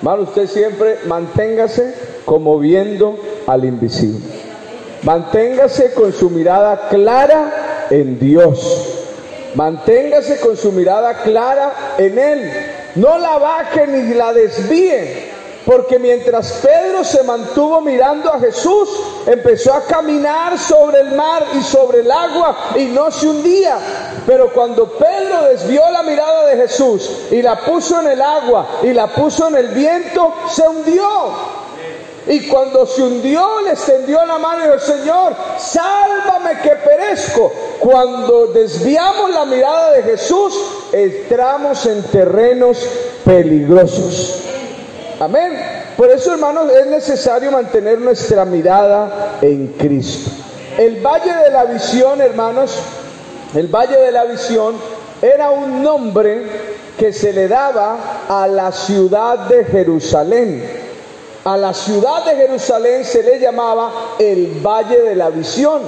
Hermano, 0.00 0.24
usted 0.24 0.46
siempre 0.48 0.98
manténgase 1.06 1.94
como 2.26 2.58
viendo 2.58 3.16
al 3.46 3.64
invisible. 3.64 4.20
Manténgase 5.02 5.94
con 5.94 6.12
su 6.12 6.28
mirada 6.28 6.90
clara 6.90 7.86
en 7.88 8.18
Dios. 8.18 9.00
Manténgase 9.54 10.40
con 10.40 10.56
su 10.56 10.72
mirada 10.72 11.14
clara 11.22 11.94
en 11.98 12.18
Él. 12.18 12.52
No 12.96 13.18
la 13.18 13.38
baje 13.38 13.86
ni 13.86 14.14
la 14.14 14.32
desvíe. 14.32 15.32
Porque 15.64 15.98
mientras 15.98 16.52
Pedro 16.62 17.02
se 17.04 17.22
mantuvo 17.22 17.80
mirando 17.80 18.30
a 18.30 18.38
Jesús, 18.38 18.88
empezó 19.26 19.72
a 19.72 19.82
caminar 19.84 20.58
sobre 20.58 21.00
el 21.00 21.12
mar 21.12 21.42
y 21.58 21.62
sobre 21.62 22.00
el 22.00 22.10
agua 22.10 22.56
y 22.76 22.84
no 22.86 23.10
se 23.10 23.26
hundía. 23.26 23.78
Pero 24.26 24.52
cuando 24.52 24.86
Pedro 24.86 25.44
desvió 25.44 25.82
la 25.90 26.02
mirada 26.02 26.46
de 26.48 26.56
Jesús 26.56 27.10
y 27.30 27.40
la 27.40 27.60
puso 27.60 27.98
en 28.02 28.08
el 28.08 28.20
agua 28.20 28.66
y 28.82 28.92
la 28.92 29.06
puso 29.06 29.48
en 29.48 29.56
el 29.56 29.68
viento, 29.68 30.34
se 30.50 30.68
hundió. 30.68 31.53
Y 32.26 32.48
cuando 32.48 32.86
se 32.86 33.02
hundió, 33.02 33.60
le 33.62 33.72
extendió 33.72 34.24
la 34.24 34.38
mano 34.38 34.64
y 34.64 34.68
dijo, 34.68 34.78
Señor, 34.78 35.34
sálvame 35.58 36.60
que 36.62 36.70
perezco. 36.70 37.52
Cuando 37.80 38.46
desviamos 38.46 39.30
la 39.30 39.44
mirada 39.44 39.92
de 39.92 40.02
Jesús, 40.04 40.58
entramos 40.92 41.84
en 41.84 42.02
terrenos 42.04 42.78
peligrosos. 43.24 44.40
Amén. 45.20 45.52
Por 45.96 46.10
eso, 46.10 46.32
hermanos, 46.32 46.72
es 46.72 46.86
necesario 46.86 47.52
mantener 47.52 48.00
nuestra 48.00 48.44
mirada 48.44 49.38
en 49.42 49.68
Cristo. 49.78 50.30
El 50.78 51.00
Valle 51.00 51.32
de 51.32 51.50
la 51.50 51.64
Visión, 51.66 52.20
hermanos, 52.20 52.74
el 53.54 53.68
Valle 53.68 53.96
de 53.98 54.10
la 54.10 54.24
Visión 54.24 54.76
era 55.20 55.50
un 55.50 55.82
nombre 55.82 56.46
que 56.98 57.12
se 57.12 57.32
le 57.32 57.48
daba 57.48 58.24
a 58.28 58.48
la 58.48 58.72
ciudad 58.72 59.40
de 59.40 59.64
Jerusalén. 59.64 60.84
A 61.44 61.58
la 61.58 61.74
ciudad 61.74 62.24
de 62.24 62.36
Jerusalén 62.36 63.04
se 63.04 63.22
le 63.22 63.38
llamaba 63.38 64.14
el 64.18 64.62
Valle 64.64 65.02
de 65.02 65.14
la 65.14 65.28
Visión. 65.28 65.82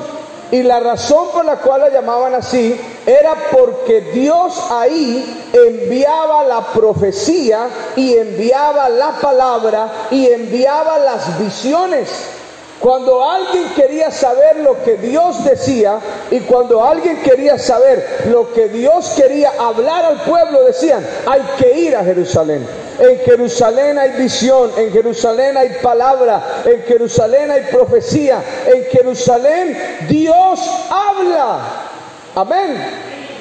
Y 0.51 0.62
la 0.62 0.81
razón 0.81 1.29
por 1.33 1.47
la 1.47 1.57
cual 1.57 1.81
la 1.81 1.88
llamaban 1.88 2.35
así 2.35 2.79
era 3.07 3.35
porque 3.51 4.03
Dios 4.12 4.53
ahí 4.71 5.49
enviaba 5.55 6.45
la 6.45 6.61
profecía 6.61 7.69
y 7.97 8.16
enviaba 8.16 8.90
la 8.90 9.12
palabra 9.12 9.90
y 10.11 10.27
enviaba 10.27 10.99
las 10.99 11.38
visiones. 11.40 12.11
Cuando 12.79 13.25
alguien 13.25 13.64
quería 13.75 14.11
saber 14.11 14.59
lo 14.59 14.85
que 14.85 14.97
Dios 14.99 15.42
decía 15.42 15.99
y 16.31 16.40
cuando 16.40 16.85
alguien 16.85 17.23
quería 17.23 17.59
saber 17.59 18.27
lo 18.27 18.53
que 18.53 18.69
Dios 18.69 19.14
quería 19.16 19.53
hablar 19.59 20.05
al 20.05 20.21
pueblo, 20.21 20.64
decían, 20.64 21.05
hay 21.27 21.40
que 21.59 21.79
ir 21.79 21.97
a 21.97 22.05
Jerusalén. 22.05 22.86
En 22.98 23.18
Jerusalén 23.20 23.98
hay 23.98 24.11
visión, 24.12 24.70
en 24.76 24.90
Jerusalén 24.90 25.56
hay 25.56 25.70
palabra, 25.82 26.62
en 26.64 26.82
Jerusalén 26.85 27.50
hay 27.50 27.62
profecía, 27.70 28.42
en 28.66 28.85
Jerusalén 28.85 29.76
Dios 30.09 30.61
habla. 30.88 31.59
Amén. 32.35 32.76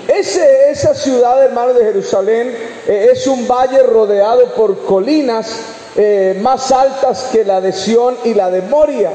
Ese, 0.07 0.69
esa 0.69 0.93
ciudad, 0.93 1.43
hermano, 1.43 1.73
de 1.73 1.85
Jerusalén 1.85 2.55
eh, 2.87 3.09
es 3.11 3.25
un 3.27 3.47
valle 3.47 3.81
rodeado 3.81 4.53
por 4.53 4.85
colinas 4.85 5.47
eh, 5.95 6.37
más 6.41 6.71
altas 6.71 7.29
que 7.31 7.43
la 7.43 7.61
de 7.61 7.71
Sión 7.71 8.17
y 8.23 8.33
la 8.33 8.51
de 8.51 8.61
Moria. 8.61 9.11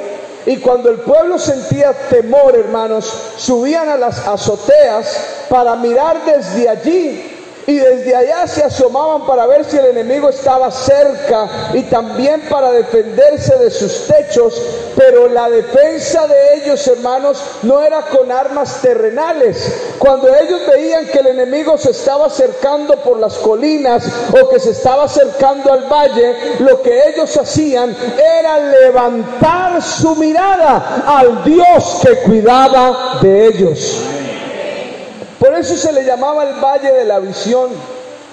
Y 0.46 0.57
cuando 0.57 0.90
el 0.90 1.00
pueblo 1.00 1.38
sentía 1.38 1.92
temor, 2.09 2.57
hermanos, 2.57 3.12
subían 3.37 3.88
a 3.90 3.96
las 3.96 4.26
azoteas 4.26 5.16
para 5.48 5.76
mirar 5.76 6.24
desde 6.24 6.68
allí 6.68 7.30
y 7.71 7.79
desde 7.79 8.17
allá 8.17 8.49
se 8.49 8.65
asomaban 8.65 9.25
para 9.27 9.47
ver 9.47 9.65
si 9.65 9.77
el 9.77 9.87
enemigo 9.87 10.29
estaba 10.29 10.73
cerca 10.73 11.71
y 11.73 11.85
también 11.85 12.43
para 12.51 12.73
defenderse 12.73 13.57
de 13.59 13.71
sus 13.71 14.09
techos, 14.09 14.61
pero 14.97 15.29
la 15.29 15.49
defensa 15.49 16.27
de 16.27 16.55
ellos, 16.57 16.85
hermanos, 16.89 17.41
no 17.63 17.81
era 17.81 18.03
con 18.03 18.33
armas 18.33 18.81
terrenales. 18.83 19.73
Cuando 19.99 20.35
ellos 20.35 20.63
veían 20.69 21.07
que 21.07 21.19
el 21.19 21.29
enemigo 21.29 21.79
se 21.79 21.93
estaba 21.93 22.27
acercando 22.27 22.97
por 22.97 23.21
las 23.21 23.35
colinas 23.35 24.05
o 24.33 24.49
que 24.49 24.59
se 24.59 24.71
estaba 24.71 25.05
acercando 25.05 25.73
al 25.73 25.85
valle, 25.85 26.57
lo 26.59 26.83
que 26.83 27.11
ellos 27.11 27.37
hacían 27.37 27.97
era 28.19 28.59
levantar 28.59 29.81
su 29.81 30.17
mirada 30.17 31.05
al 31.07 31.45
Dios 31.45 32.01
que 32.03 32.17
cuidaba 32.23 33.19
de 33.23 33.47
ellos. 33.47 34.20
Eso 35.61 35.77
se 35.77 35.92
le 35.92 36.05
llamaba 36.05 36.44
el 36.44 36.55
Valle 36.59 36.90
de 36.90 37.05
la 37.05 37.18
Visión. 37.18 37.68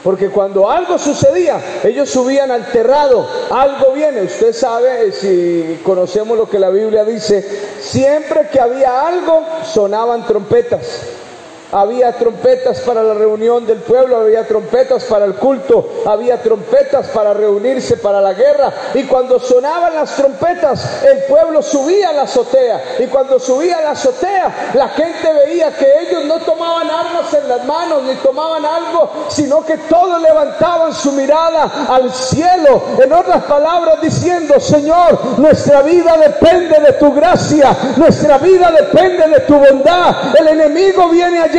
Porque 0.02 0.30
cuando 0.30 0.72
algo 0.72 0.98
sucedía, 0.98 1.60
ellos 1.84 2.10
subían 2.10 2.52
al 2.52 2.72
terrado, 2.72 3.28
algo 3.52 3.92
viene. 3.92 4.22
Usted 4.22 4.54
sabe, 4.54 5.12
si 5.12 5.82
conocemos 5.84 6.38
lo 6.38 6.50
que 6.50 6.58
la 6.58 6.70
Biblia 6.70 7.04
dice, 7.04 7.46
siempre 7.82 8.48
que 8.50 8.62
había 8.62 9.06
algo, 9.06 9.46
sonaban 9.66 10.26
trompetas. 10.26 11.02
Había 11.72 12.14
trompetas 12.14 12.80
para 12.82 13.04
la 13.04 13.14
reunión 13.14 13.66
del 13.66 13.80
pueblo, 13.80 14.18
había 14.18 14.48
trompetas 14.48 15.04
para 15.04 15.26
el 15.26 15.36
culto, 15.36 16.02
había 16.06 16.42
trompetas 16.42 17.08
para 17.08 17.34
reunirse 17.34 17.98
para 17.98 18.22
la 18.22 18.34
guerra. 18.34 18.72
Y 18.94 19.04
cuando 19.04 19.38
sonaban 19.40 19.94
las 19.94 20.16
trompetas, 20.16 21.04
el 21.04 21.24
pueblo 21.24 21.62
subía 21.62 22.10
a 22.10 22.14
la 22.14 22.22
azotea. 22.22 22.82
Y 23.00 23.08
cuando 23.08 23.38
subía 23.40 23.80
a 23.80 23.82
la 23.82 23.92
azotea, 23.92 24.72
la 24.74 24.90
gente 24.90 25.34
veía 25.34 25.76
que 25.76 25.88
ellos 26.08 26.26
no 26.26 26.40
tomaban 26.40 26.90
armas 26.90 27.34
en 27.34 27.50
las 27.50 27.66
manos 27.66 28.04
ni 28.04 28.16
tomaban 28.16 28.66
algo, 28.66 29.12
sino 29.28 29.66
que 29.66 29.78
todos 29.78 30.22
levantaban 30.22 30.94
su 30.94 31.12
mirada 31.12 31.88
al 31.90 32.12
cielo. 32.14 32.82
En 33.04 33.12
otras 33.12 33.44
palabras, 33.44 34.00
diciendo, 34.02 34.60
Señor, 34.60 35.38
nuestra 35.38 35.82
vida 35.82 36.18
depende 36.18 36.80
de 36.80 36.94
tu 36.94 37.14
gracia, 37.14 37.76
nuestra 37.98 38.38
vida 38.38 38.72
depende 38.72 39.28
de 39.28 39.40
tu 39.42 39.56
bondad. 39.56 40.36
El 40.38 40.48
enemigo 40.48 41.10
viene 41.10 41.50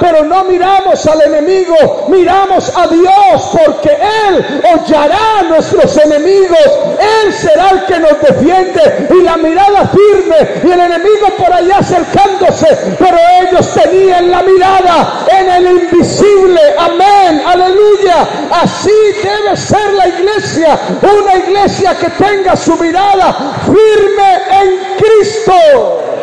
pero 0.00 0.24
no 0.24 0.44
miramos 0.44 1.06
al 1.06 1.22
enemigo, 1.22 2.06
miramos 2.08 2.72
a 2.76 2.86
Dios, 2.86 3.50
porque 3.52 3.90
Él 4.28 4.62
hollará 4.74 5.40
a 5.40 5.42
nuestros 5.44 5.96
enemigos, 5.98 6.58
Él 6.98 7.32
será 7.32 7.70
el 7.70 7.84
que 7.84 7.98
nos 7.98 8.20
defiende 8.20 9.08
y 9.10 9.22
la 9.22 9.36
mirada 9.36 9.88
firme 9.88 10.62
y 10.64 10.70
el 10.70 10.80
enemigo 10.80 11.28
por 11.38 11.52
allá 11.52 11.78
acercándose, 11.78 12.96
pero 12.98 13.16
ellos 13.42 13.72
tenían 13.74 14.30
la 14.30 14.42
mirada 14.42 15.24
en 15.28 15.50
el 15.50 15.66
invisible, 15.82 16.60
amén, 16.78 17.42
aleluya, 17.46 18.28
así 18.50 18.90
debe 19.22 19.56
ser 19.56 19.92
la 19.94 20.08
iglesia, 20.08 20.78
una 21.02 21.36
iglesia 21.36 21.96
que 21.98 22.10
tenga 22.10 22.56
su 22.56 22.76
mirada 22.76 23.54
firme 23.64 24.34
en 24.60 24.96
Cristo. 24.96 26.13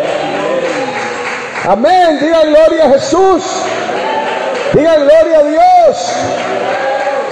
Amén. 1.63 2.17
Diga 2.19 2.43
gloria 2.45 2.85
a 2.85 2.89
Jesús. 2.93 3.43
Diga 4.73 4.95
gloria 4.95 5.39
a 5.39 5.43
Dios. 5.43 5.97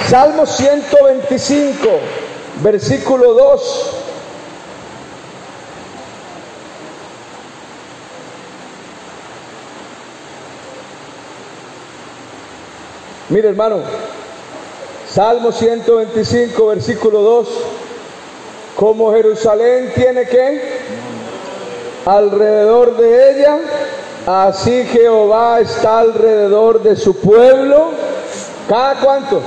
Salmo 0.08 0.46
125, 0.46 1.88
versículo 2.62 3.34
2. 3.34 3.96
Mire 13.30 13.50
hermano, 13.50 13.82
Salmo 15.08 15.52
125, 15.52 16.66
versículo 16.68 17.22
2. 17.22 17.48
Como 18.76 19.14
Jerusalén 19.14 19.92
tiene 19.94 20.26
que 20.26 20.80
alrededor 22.06 22.98
de 22.98 23.32
ella, 23.32 23.60
Así 24.30 24.84
Jehová 24.84 25.60
está 25.60 26.02
alrededor 26.02 26.84
de 26.84 26.96
su 26.96 27.16
pueblo. 27.16 27.94
¿Cada 28.68 29.00
cuánto? 29.00 29.42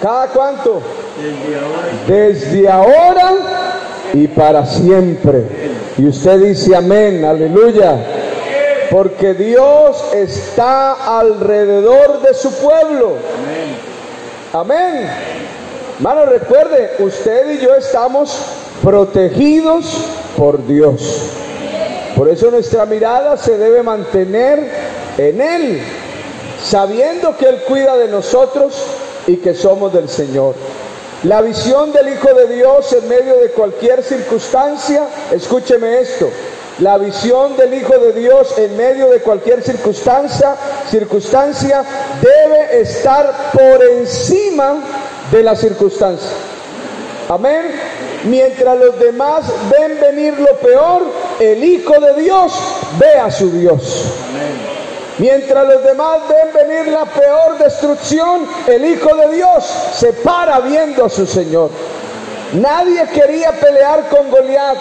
¿Cada 0.00 0.28
cuánto? 0.28 0.80
Desde 2.08 2.66
ahora 2.66 3.34
y 4.14 4.26
para 4.28 4.64
siempre. 4.64 5.44
Y 5.98 6.06
usted 6.06 6.38
dice 6.38 6.74
amén, 6.74 7.26
aleluya. 7.26 7.94
Porque 8.90 9.34
Dios 9.34 10.02
está 10.14 11.18
alrededor 11.18 12.22
de 12.22 12.32
su 12.32 12.50
pueblo. 12.54 13.16
Amén. 14.54 15.10
Hermano, 15.98 16.24
recuerde, 16.24 16.92
usted 17.00 17.50
y 17.50 17.58
yo 17.58 17.74
estamos 17.74 18.34
protegidos 18.82 20.06
por 20.38 20.66
Dios. 20.66 21.42
Por 22.16 22.28
eso 22.28 22.50
nuestra 22.50 22.86
mirada 22.86 23.36
se 23.36 23.58
debe 23.58 23.82
mantener 23.82 24.70
en 25.18 25.40
Él, 25.40 25.80
sabiendo 26.64 27.36
que 27.36 27.48
Él 27.48 27.62
cuida 27.66 27.96
de 27.96 28.08
nosotros 28.08 28.74
y 29.26 29.36
que 29.38 29.54
somos 29.54 29.92
del 29.92 30.08
Señor. 30.08 30.54
La 31.24 31.40
visión 31.40 31.92
del 31.92 32.10
Hijo 32.10 32.32
de 32.34 32.54
Dios 32.54 32.92
en 32.92 33.08
medio 33.08 33.36
de 33.38 33.50
cualquier 33.50 34.02
circunstancia, 34.02 35.08
escúcheme 35.32 36.00
esto, 36.00 36.28
la 36.80 36.98
visión 36.98 37.56
del 37.56 37.74
Hijo 37.74 37.96
de 37.98 38.12
Dios 38.12 38.58
en 38.58 38.76
medio 38.76 39.08
de 39.08 39.20
cualquier 39.20 39.62
circunstancia, 39.62 40.56
circunstancia 40.90 41.84
debe 42.20 42.80
estar 42.80 43.52
por 43.52 43.82
encima 43.84 44.82
de 45.30 45.42
la 45.42 45.56
circunstancia. 45.56 46.30
Amén. 47.28 47.70
Mientras 48.24 48.78
los 48.78 48.98
demás 48.98 49.44
ven 49.70 50.00
venir 50.00 50.38
lo 50.38 50.56
peor, 50.58 51.02
el 51.40 51.64
Hijo 51.64 52.00
de 52.00 52.22
Dios 52.22 52.52
ve 52.98 53.18
a 53.20 53.30
su 53.30 53.50
Dios. 53.50 54.04
Mientras 55.18 55.66
los 55.66 55.84
demás 55.84 56.18
ven 56.28 56.68
venir 56.68 56.92
la 56.92 57.04
peor 57.04 57.58
destrucción, 57.58 58.46
el 58.66 58.84
Hijo 58.84 59.14
de 59.16 59.36
Dios 59.36 59.64
se 59.94 60.12
para 60.12 60.60
viendo 60.60 61.04
a 61.04 61.08
su 61.08 61.26
Señor. 61.26 61.70
Nadie 62.54 63.06
quería 63.12 63.52
pelear 63.52 64.08
con 64.08 64.30
Goliat. 64.30 64.78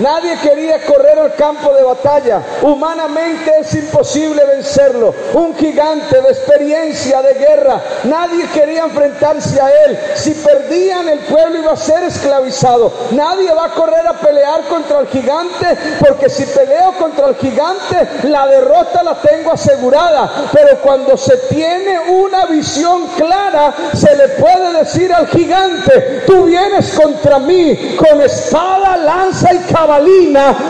Nadie 0.00 0.34
quería 0.38 0.82
correr 0.86 1.18
al 1.18 1.34
campo 1.34 1.74
de 1.74 1.82
batalla. 1.82 2.40
Humanamente 2.62 3.52
es 3.60 3.74
imposible 3.74 4.42
vencerlo. 4.46 5.14
Un 5.34 5.54
gigante 5.56 6.22
de 6.22 6.28
experiencia 6.30 7.20
de 7.20 7.34
guerra. 7.34 7.82
Nadie 8.04 8.46
quería 8.48 8.84
enfrentarse 8.84 9.60
a 9.60 9.68
él. 9.68 9.98
Si 10.14 10.32
perdían, 10.32 11.06
el 11.06 11.18
pueblo 11.20 11.58
iba 11.58 11.72
a 11.72 11.76
ser 11.76 12.02
esclavizado. 12.04 12.90
Nadie 13.10 13.52
va 13.52 13.66
a 13.66 13.74
correr 13.74 14.06
a 14.06 14.14
pelear 14.14 14.62
contra 14.68 15.00
el 15.00 15.08
gigante 15.08 15.66
porque 16.00 16.30
si 16.30 16.46
peleo 16.46 16.92
contra 16.98 17.28
el 17.28 17.36
gigante, 17.36 18.08
la 18.22 18.46
derrota 18.46 19.02
la 19.02 19.16
tengo 19.16 19.52
asegurada. 19.52 20.48
Pero 20.50 20.80
cuando 20.80 21.18
se 21.18 21.36
tiene 21.48 21.98
una 22.08 22.46
visión 22.46 23.06
clara, 23.18 23.74
se 23.92 24.16
le 24.16 24.28
puede 24.28 24.78
decir 24.78 25.12
al 25.12 25.26
gigante, 25.28 26.22
tú 26.26 26.44
vienes 26.44 26.90
contra 26.98 27.38
mí 27.38 27.96
con 27.98 28.22
espada, 28.22 28.96
lanza 28.96 29.52
y 29.52 29.58
caballo 29.70 29.89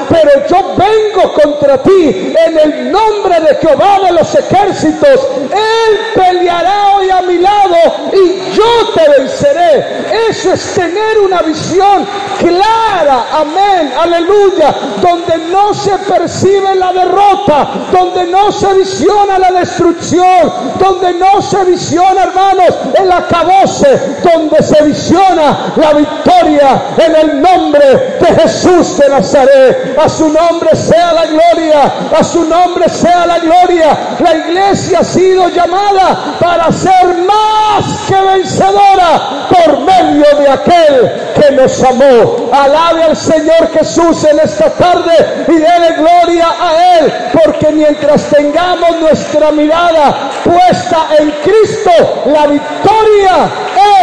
pero 0.09 0.47
yo 0.49 0.77
vengo 0.77 1.33
contra 1.35 1.83
ti 1.83 2.35
en 2.47 2.59
el 2.59 2.91
nombre 2.91 3.39
de 3.41 3.57
Jehová 3.57 3.99
de 4.07 4.13
los 4.13 4.35
ejércitos. 4.35 5.29
Él 5.51 5.99
peleará 6.15 6.97
hoy 6.97 7.11
a 7.11 7.23
mi 7.23 7.39
lado 7.39 7.77
y 8.13 8.55
yo 8.55 8.93
te 8.95 9.21
venceré. 9.21 10.29
Eso 10.31 10.53
es 10.53 10.75
tener 10.75 11.19
una 11.19 11.43
visión 11.43 12.07
clara, 12.39 13.27
amén, 13.41 13.93
aleluya, 13.99 14.75
donde 15.03 15.37
no 15.51 15.75
se 15.75 15.99
percibe 15.99 16.75
la 16.77 16.93
derrota, 16.93 17.69
donde 17.93 18.27
no 18.27 18.51
se 18.51 18.73
visiona 18.75 19.39
la 19.39 19.51
destrucción, 19.53 20.53
donde 20.79 21.13
no 21.15 21.43
se 21.43 21.63
visiona, 21.65 22.23
hermanos, 22.23 22.75
el 22.99 23.13
acabose, 23.13 24.19
donde 24.23 24.63
se 24.63 24.83
visiona 24.85 25.75
la 25.77 25.93
victoria 25.93 26.83
en 26.97 27.17
el 27.17 27.43
nombre 27.43 28.19
de 28.21 28.27
Jesús 28.43 29.00
de 29.01 29.09
Nazaret. 29.09 29.99
A 29.99 30.09
su 30.09 30.29
nombre 30.29 30.77
sea 30.77 31.13
la 31.13 31.27
gloria, 31.27 31.93
a 32.19 32.23
su 32.23 32.45
nombre 32.45 32.89
sea 32.89 33.27
la 33.27 33.39
gloria. 33.39 34.17
La 34.19 34.35
iglesia 34.35 35.01
ha 35.01 35.05
sido 35.05 35.49
llamada 35.49 36.37
para 36.39 36.71
ser 36.73 37.17
más 37.27 38.01
que 38.07 38.21
vencedora 38.21 39.49
por 39.49 39.81
medio 39.81 40.25
de 40.39 40.49
aquel 40.49 41.13
que 41.35 41.51
nos 41.53 41.83
amó. 41.83 42.51
Alabe 42.53 43.05
al 43.05 43.17
Señor 43.17 43.71
Jesús 43.73 44.25
en 44.25 44.41
esta 44.41 44.71
tarde 44.71 45.45
y 45.49 45.53
dele 45.53 45.97
gloria 45.97 46.49
a 46.61 46.99
Él, 46.99 47.13
porque 47.33 47.71
mientras 47.73 48.25
tengamos 48.25 49.01
nuestra 49.01 49.51
mirada 49.53 50.31
puesta 50.45 51.09
en 51.19 51.31
Cristo, 51.43 52.25
la 52.27 52.47
victoria 52.47 53.51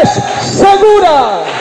es 0.01 0.09
segura. 0.43 1.56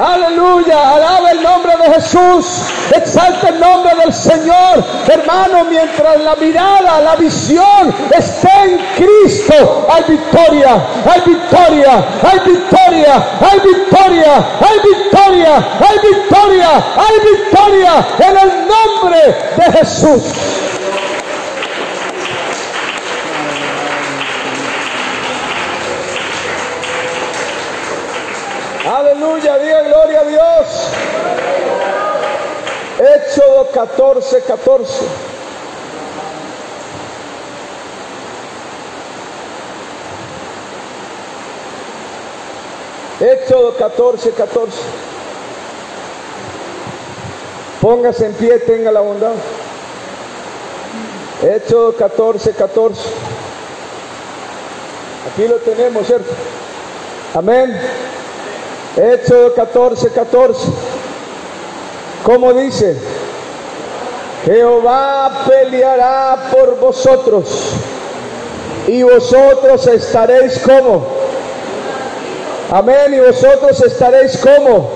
Aleluya, 0.00 0.94
alaba 0.94 1.32
el 1.32 1.42
nombre 1.42 1.76
de 1.76 1.94
Jesús, 1.94 2.62
exalta 2.94 3.48
el 3.48 3.58
nombre 3.58 3.92
del 3.96 4.12
Señor. 4.12 4.84
Hermano, 5.08 5.64
mientras 5.64 6.20
la 6.20 6.36
mirada, 6.36 7.00
la 7.00 7.16
visión 7.16 7.94
esté 8.16 8.48
en 8.62 8.78
Cristo, 8.96 9.88
hay 9.90 10.04
victoria, 10.04 10.86
hay 11.04 11.20
victoria, 11.26 12.04
hay 12.22 12.38
victoria, 12.46 13.26
hay 13.40 13.60
victoria, 13.60 14.46
hay 14.60 14.78
victoria, 14.84 15.56
hay 15.80 15.98
victoria, 16.12 16.84
hay 16.96 17.18
victoria 17.32 18.06
en 18.20 18.36
el 18.36 18.68
nombre 18.68 19.36
de 19.56 19.78
Jesús. 19.78 20.67
Gloria 30.08 30.20
a 30.20 30.24
Dios. 30.24 30.66
Éxodo 32.98 33.68
14, 33.72 34.42
14. 34.42 35.04
Éxodo 43.20 43.76
14, 43.76 44.30
14. 44.32 44.78
Póngase 47.80 48.26
en 48.26 48.32
pie, 48.34 48.58
tenga 48.60 48.90
la 48.90 49.00
bondad. 49.00 49.32
Hecho 51.42 51.94
14, 51.96 52.52
14. 52.52 53.00
Aquí 55.32 55.46
lo 55.46 55.56
tenemos, 55.56 56.06
¿cierto? 56.06 56.32
Amén. 57.34 57.78
Hecho 58.96 59.54
14, 59.54 60.10
14. 60.10 60.60
¿Cómo 62.24 62.52
dice? 62.52 62.96
Jehová 64.44 65.44
peleará 65.46 66.48
por 66.50 66.78
vosotros 66.78 67.48
y 68.86 69.02
vosotros 69.02 69.86
estaréis 69.86 70.58
como. 70.60 71.06
Amén. 72.70 73.14
Y 73.14 73.20
vosotros 73.20 73.80
estaréis 73.82 74.38
como. 74.38 74.90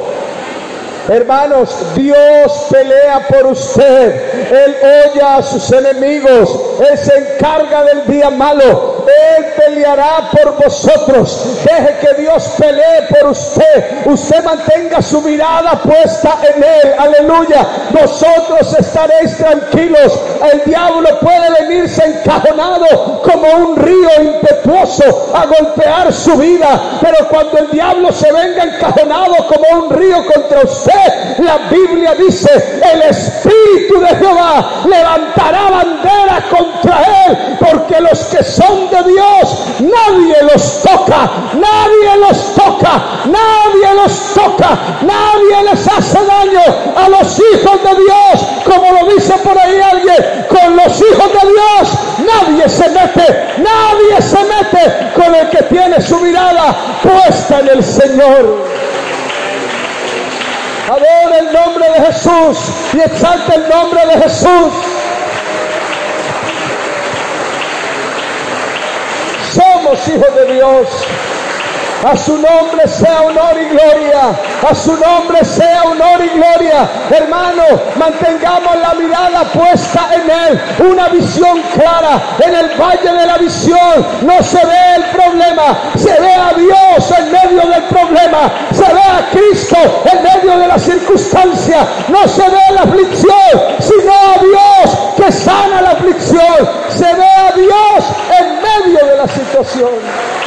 Hermanos, 1.08 1.70
Dios 1.94 2.66
pelea 2.70 3.26
por 3.28 3.46
usted. 3.46 4.52
Él 4.52 4.76
oye 5.10 5.20
a 5.20 5.42
sus 5.42 5.70
enemigos. 5.72 6.50
Él 6.90 6.98
se 6.98 7.16
encarga 7.16 7.84
del 7.84 8.06
día 8.06 8.30
malo. 8.30 9.01
Él 9.36 9.46
peleará 9.56 10.30
por 10.30 10.62
vosotros. 10.62 11.58
Deje 11.64 11.96
que 12.00 12.22
Dios 12.22 12.54
pelee 12.58 13.02
por 13.08 13.30
usted. 13.30 14.06
Usted 14.06 14.44
mantenga 14.44 15.02
su 15.02 15.20
mirada 15.20 15.80
puesta 15.82 16.38
en 16.54 16.62
Él. 16.62 16.94
Aleluya. 16.98 17.66
Vosotros 17.90 18.74
estaréis 18.78 19.36
tranquilos. 19.36 20.18
El 20.52 20.64
diablo 20.64 21.18
puede 21.20 21.50
venirse 21.60 22.04
encajonado 22.04 23.22
como 23.22 23.46
un 23.66 23.76
río 23.76 24.10
impetuoso 24.20 25.32
a 25.34 25.46
golpear 25.46 26.12
su 26.12 26.36
vida. 26.36 26.98
Pero 27.00 27.28
cuando 27.28 27.58
el 27.58 27.70
diablo 27.70 28.12
se 28.12 28.32
venga 28.32 28.64
encajonado 28.64 29.34
como 29.48 29.84
un 29.84 29.90
río 29.90 30.24
contra 30.26 30.62
usted, 30.62 31.38
la 31.38 31.58
Biblia 31.70 32.14
dice, 32.14 32.50
el 32.92 33.02
Espíritu 33.02 34.00
de 34.00 34.16
Jehová 34.16 34.82
levantará 34.88 35.70
bandera 35.70 36.44
contra 36.50 37.02
él, 37.26 37.56
porque 37.58 38.00
los 38.00 38.18
que 38.26 38.42
son 38.44 38.90
de 38.90 39.01
Dios, 39.04 39.64
nadie 39.80 40.36
los 40.52 40.82
toca, 40.82 41.30
nadie 41.54 42.16
los 42.28 42.54
toca, 42.54 43.02
nadie 43.26 44.02
los 44.02 44.34
toca, 44.34 44.78
nadie 45.02 45.70
les 45.70 45.88
hace 45.88 46.18
daño 46.24 46.60
a 46.96 47.08
los 47.08 47.38
hijos 47.38 47.82
de 47.82 47.94
Dios, 48.02 48.46
como 48.64 48.92
lo 48.92 49.14
dice 49.14 49.34
por 49.38 49.58
ahí 49.58 49.80
alguien, 49.80 50.46
con 50.48 50.76
los 50.76 51.00
hijos 51.00 51.32
de 51.32 51.48
Dios 51.48 52.12
nadie 52.22 52.68
se 52.68 52.88
mete, 52.90 53.54
nadie 53.58 54.22
se 54.22 54.38
mete 54.44 55.12
con 55.14 55.34
el 55.34 55.48
que 55.50 55.62
tiene 55.64 56.00
su 56.00 56.18
mirada 56.20 56.74
puesta 57.02 57.60
en 57.60 57.68
el 57.68 57.84
Señor. 57.84 58.66
Adora 60.88 61.38
el 61.38 61.52
nombre 61.52 61.84
de 61.90 62.06
Jesús 62.06 62.58
y 62.92 63.00
exalta 63.00 63.54
el 63.54 63.68
nombre 63.68 64.06
de 64.06 64.22
Jesús. 64.22 64.91
Somos 69.92 70.08
hijos 70.08 70.34
de 70.34 70.54
Dios. 70.54 70.88
A 72.04 72.16
su 72.16 72.36
nombre 72.36 72.88
sea 72.88 73.22
honor 73.22 73.56
y 73.60 73.68
gloria. 73.68 74.30
A 74.68 74.74
su 74.74 74.96
nombre 74.96 75.44
sea 75.44 75.82
honor 75.84 76.24
y 76.24 76.28
gloria. 76.30 76.88
Hermano, 77.10 77.62
mantengamos 77.96 78.76
la 78.76 78.94
mirada 78.94 79.44
puesta 79.52 80.08
en 80.14 80.30
Él. 80.30 80.60
Una 80.90 81.08
visión 81.08 81.62
clara. 81.74 82.20
En 82.40 82.54
el 82.54 82.70
valle 82.80 83.12
de 83.20 83.26
la 83.26 83.36
visión 83.36 84.06
no 84.22 84.42
se 84.42 84.66
ve 84.66 84.94
el 84.96 85.04
problema. 85.04 85.78
Se 85.96 86.20
ve 86.20 86.34
a 86.34 86.54
Dios 86.54 87.18
en 87.18 87.30
medio 87.30 87.70
del 87.70 87.82
problema. 87.84 88.50
Se 88.72 88.92
ve 88.94 89.00
a 89.00 89.30
Cristo 89.30 89.76
en 90.10 90.22
medio 90.22 90.58
de 90.58 90.68
la 90.68 90.78
circunstancia. 90.78 91.86
No 92.08 92.26
se 92.26 92.42
ve 92.42 92.62
la 92.74 92.82
aflicción, 92.82 93.60
sino 93.78 94.12
a 94.12 94.38
Dios 94.40 94.98
que 95.16 95.30
sana 95.30 95.82
la 95.82 95.90
aflicción. 95.90 96.68
Se 96.88 97.14
ve 97.14 97.26
a 97.26 97.52
Dios 97.52 98.04
en 98.40 98.61
medio 98.80 99.06
de 99.06 99.16
la 99.16 99.28
situación. 99.28 100.41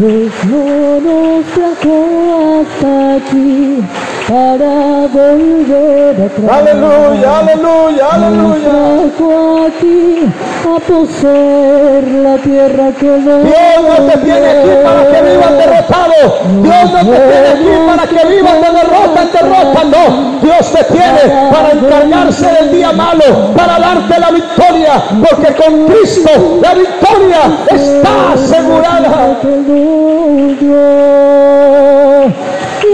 Dios 0.00 0.32
no 0.46 1.00
nos 1.00 1.44
trajo 1.54 2.62
hasta 2.62 3.14
aquí 3.14 3.84
para 4.26 5.06
volver 5.06 6.22
atrás. 6.22 6.50
Aleluya, 6.50 7.38
aleluya, 7.38 8.06
aleluya. 8.10 8.72
Nos 8.72 9.12
trajo 9.12 9.66
aquí 9.68 10.32
a 10.64 10.80
poseer 10.80 12.04
la 12.08 12.36
tierra 12.38 12.90
que 12.98 13.06
nos 13.06 13.44
Dios 13.44 13.76
no 13.82 14.06
te 14.06 14.18
tiene 14.18 14.48
aquí 14.48 14.70
para 14.82 15.10
que 15.12 15.22
vivas 15.30 15.52
derrotado. 15.58 16.18
Dios 16.62 16.92
no 16.92 17.10
te 17.10 17.18
tiene 17.20 17.48
aquí 17.54 17.72
para 17.86 18.06
que 18.08 18.26
vivas 18.34 18.54
de 18.54 18.70
derrota 18.80 19.22
en. 19.22 19.90
No, 19.90 20.40
Dios 20.40 20.72
te 20.72 20.84
tiene 20.84 21.50
para 21.52 21.70
encargarse 21.72 22.46
del 22.46 22.72
día 22.72 22.92
malo, 22.92 23.54
para 23.54 23.78
darte 23.78 24.18
la 24.18 24.30
victoria, 24.30 25.02
porque 25.20 25.54
con 25.54 25.86
Cristo 25.86 26.58
la 26.62 26.74
victoria 26.74 27.40
está 27.70 28.32
asegurada. 28.32 29.38
Y 29.84 30.66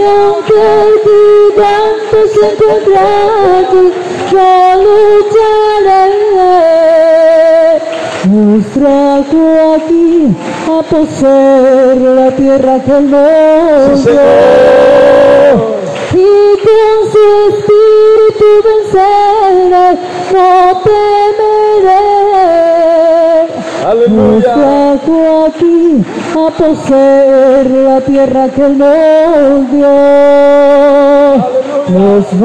aunque 0.03 0.61
el 0.83 0.95
gigante 1.07 2.19
se 2.35 2.43
encuentra 2.51 3.05
aquí, 3.61 3.85
yo 4.33 4.51
lucharé. 4.85 6.05
Nos 8.29 8.65
trajo 8.73 9.43
aquí 9.77 10.17
a 10.67 10.71
poseer 10.83 11.97
la 12.01 12.29
tierra 12.33 12.75
que 12.85 12.99
nos 13.01 14.05
dio. 14.05 14.21
Y 16.13 16.25
con 16.65 16.97
su 17.13 17.25
espíritu 17.51 18.49
venceré, 18.65 19.89
no 20.33 20.51
temeré. 20.83 21.40
Aleluya. 23.91 24.55
trajo 24.55 25.47
aquí 25.47 26.05
a 26.33 26.51
poseer 26.57 27.67
la 27.69 28.01
tierra 28.03 28.49
que 28.49 28.69
nos 28.69 29.71
dio. 29.73 29.97
Nos 31.89 32.41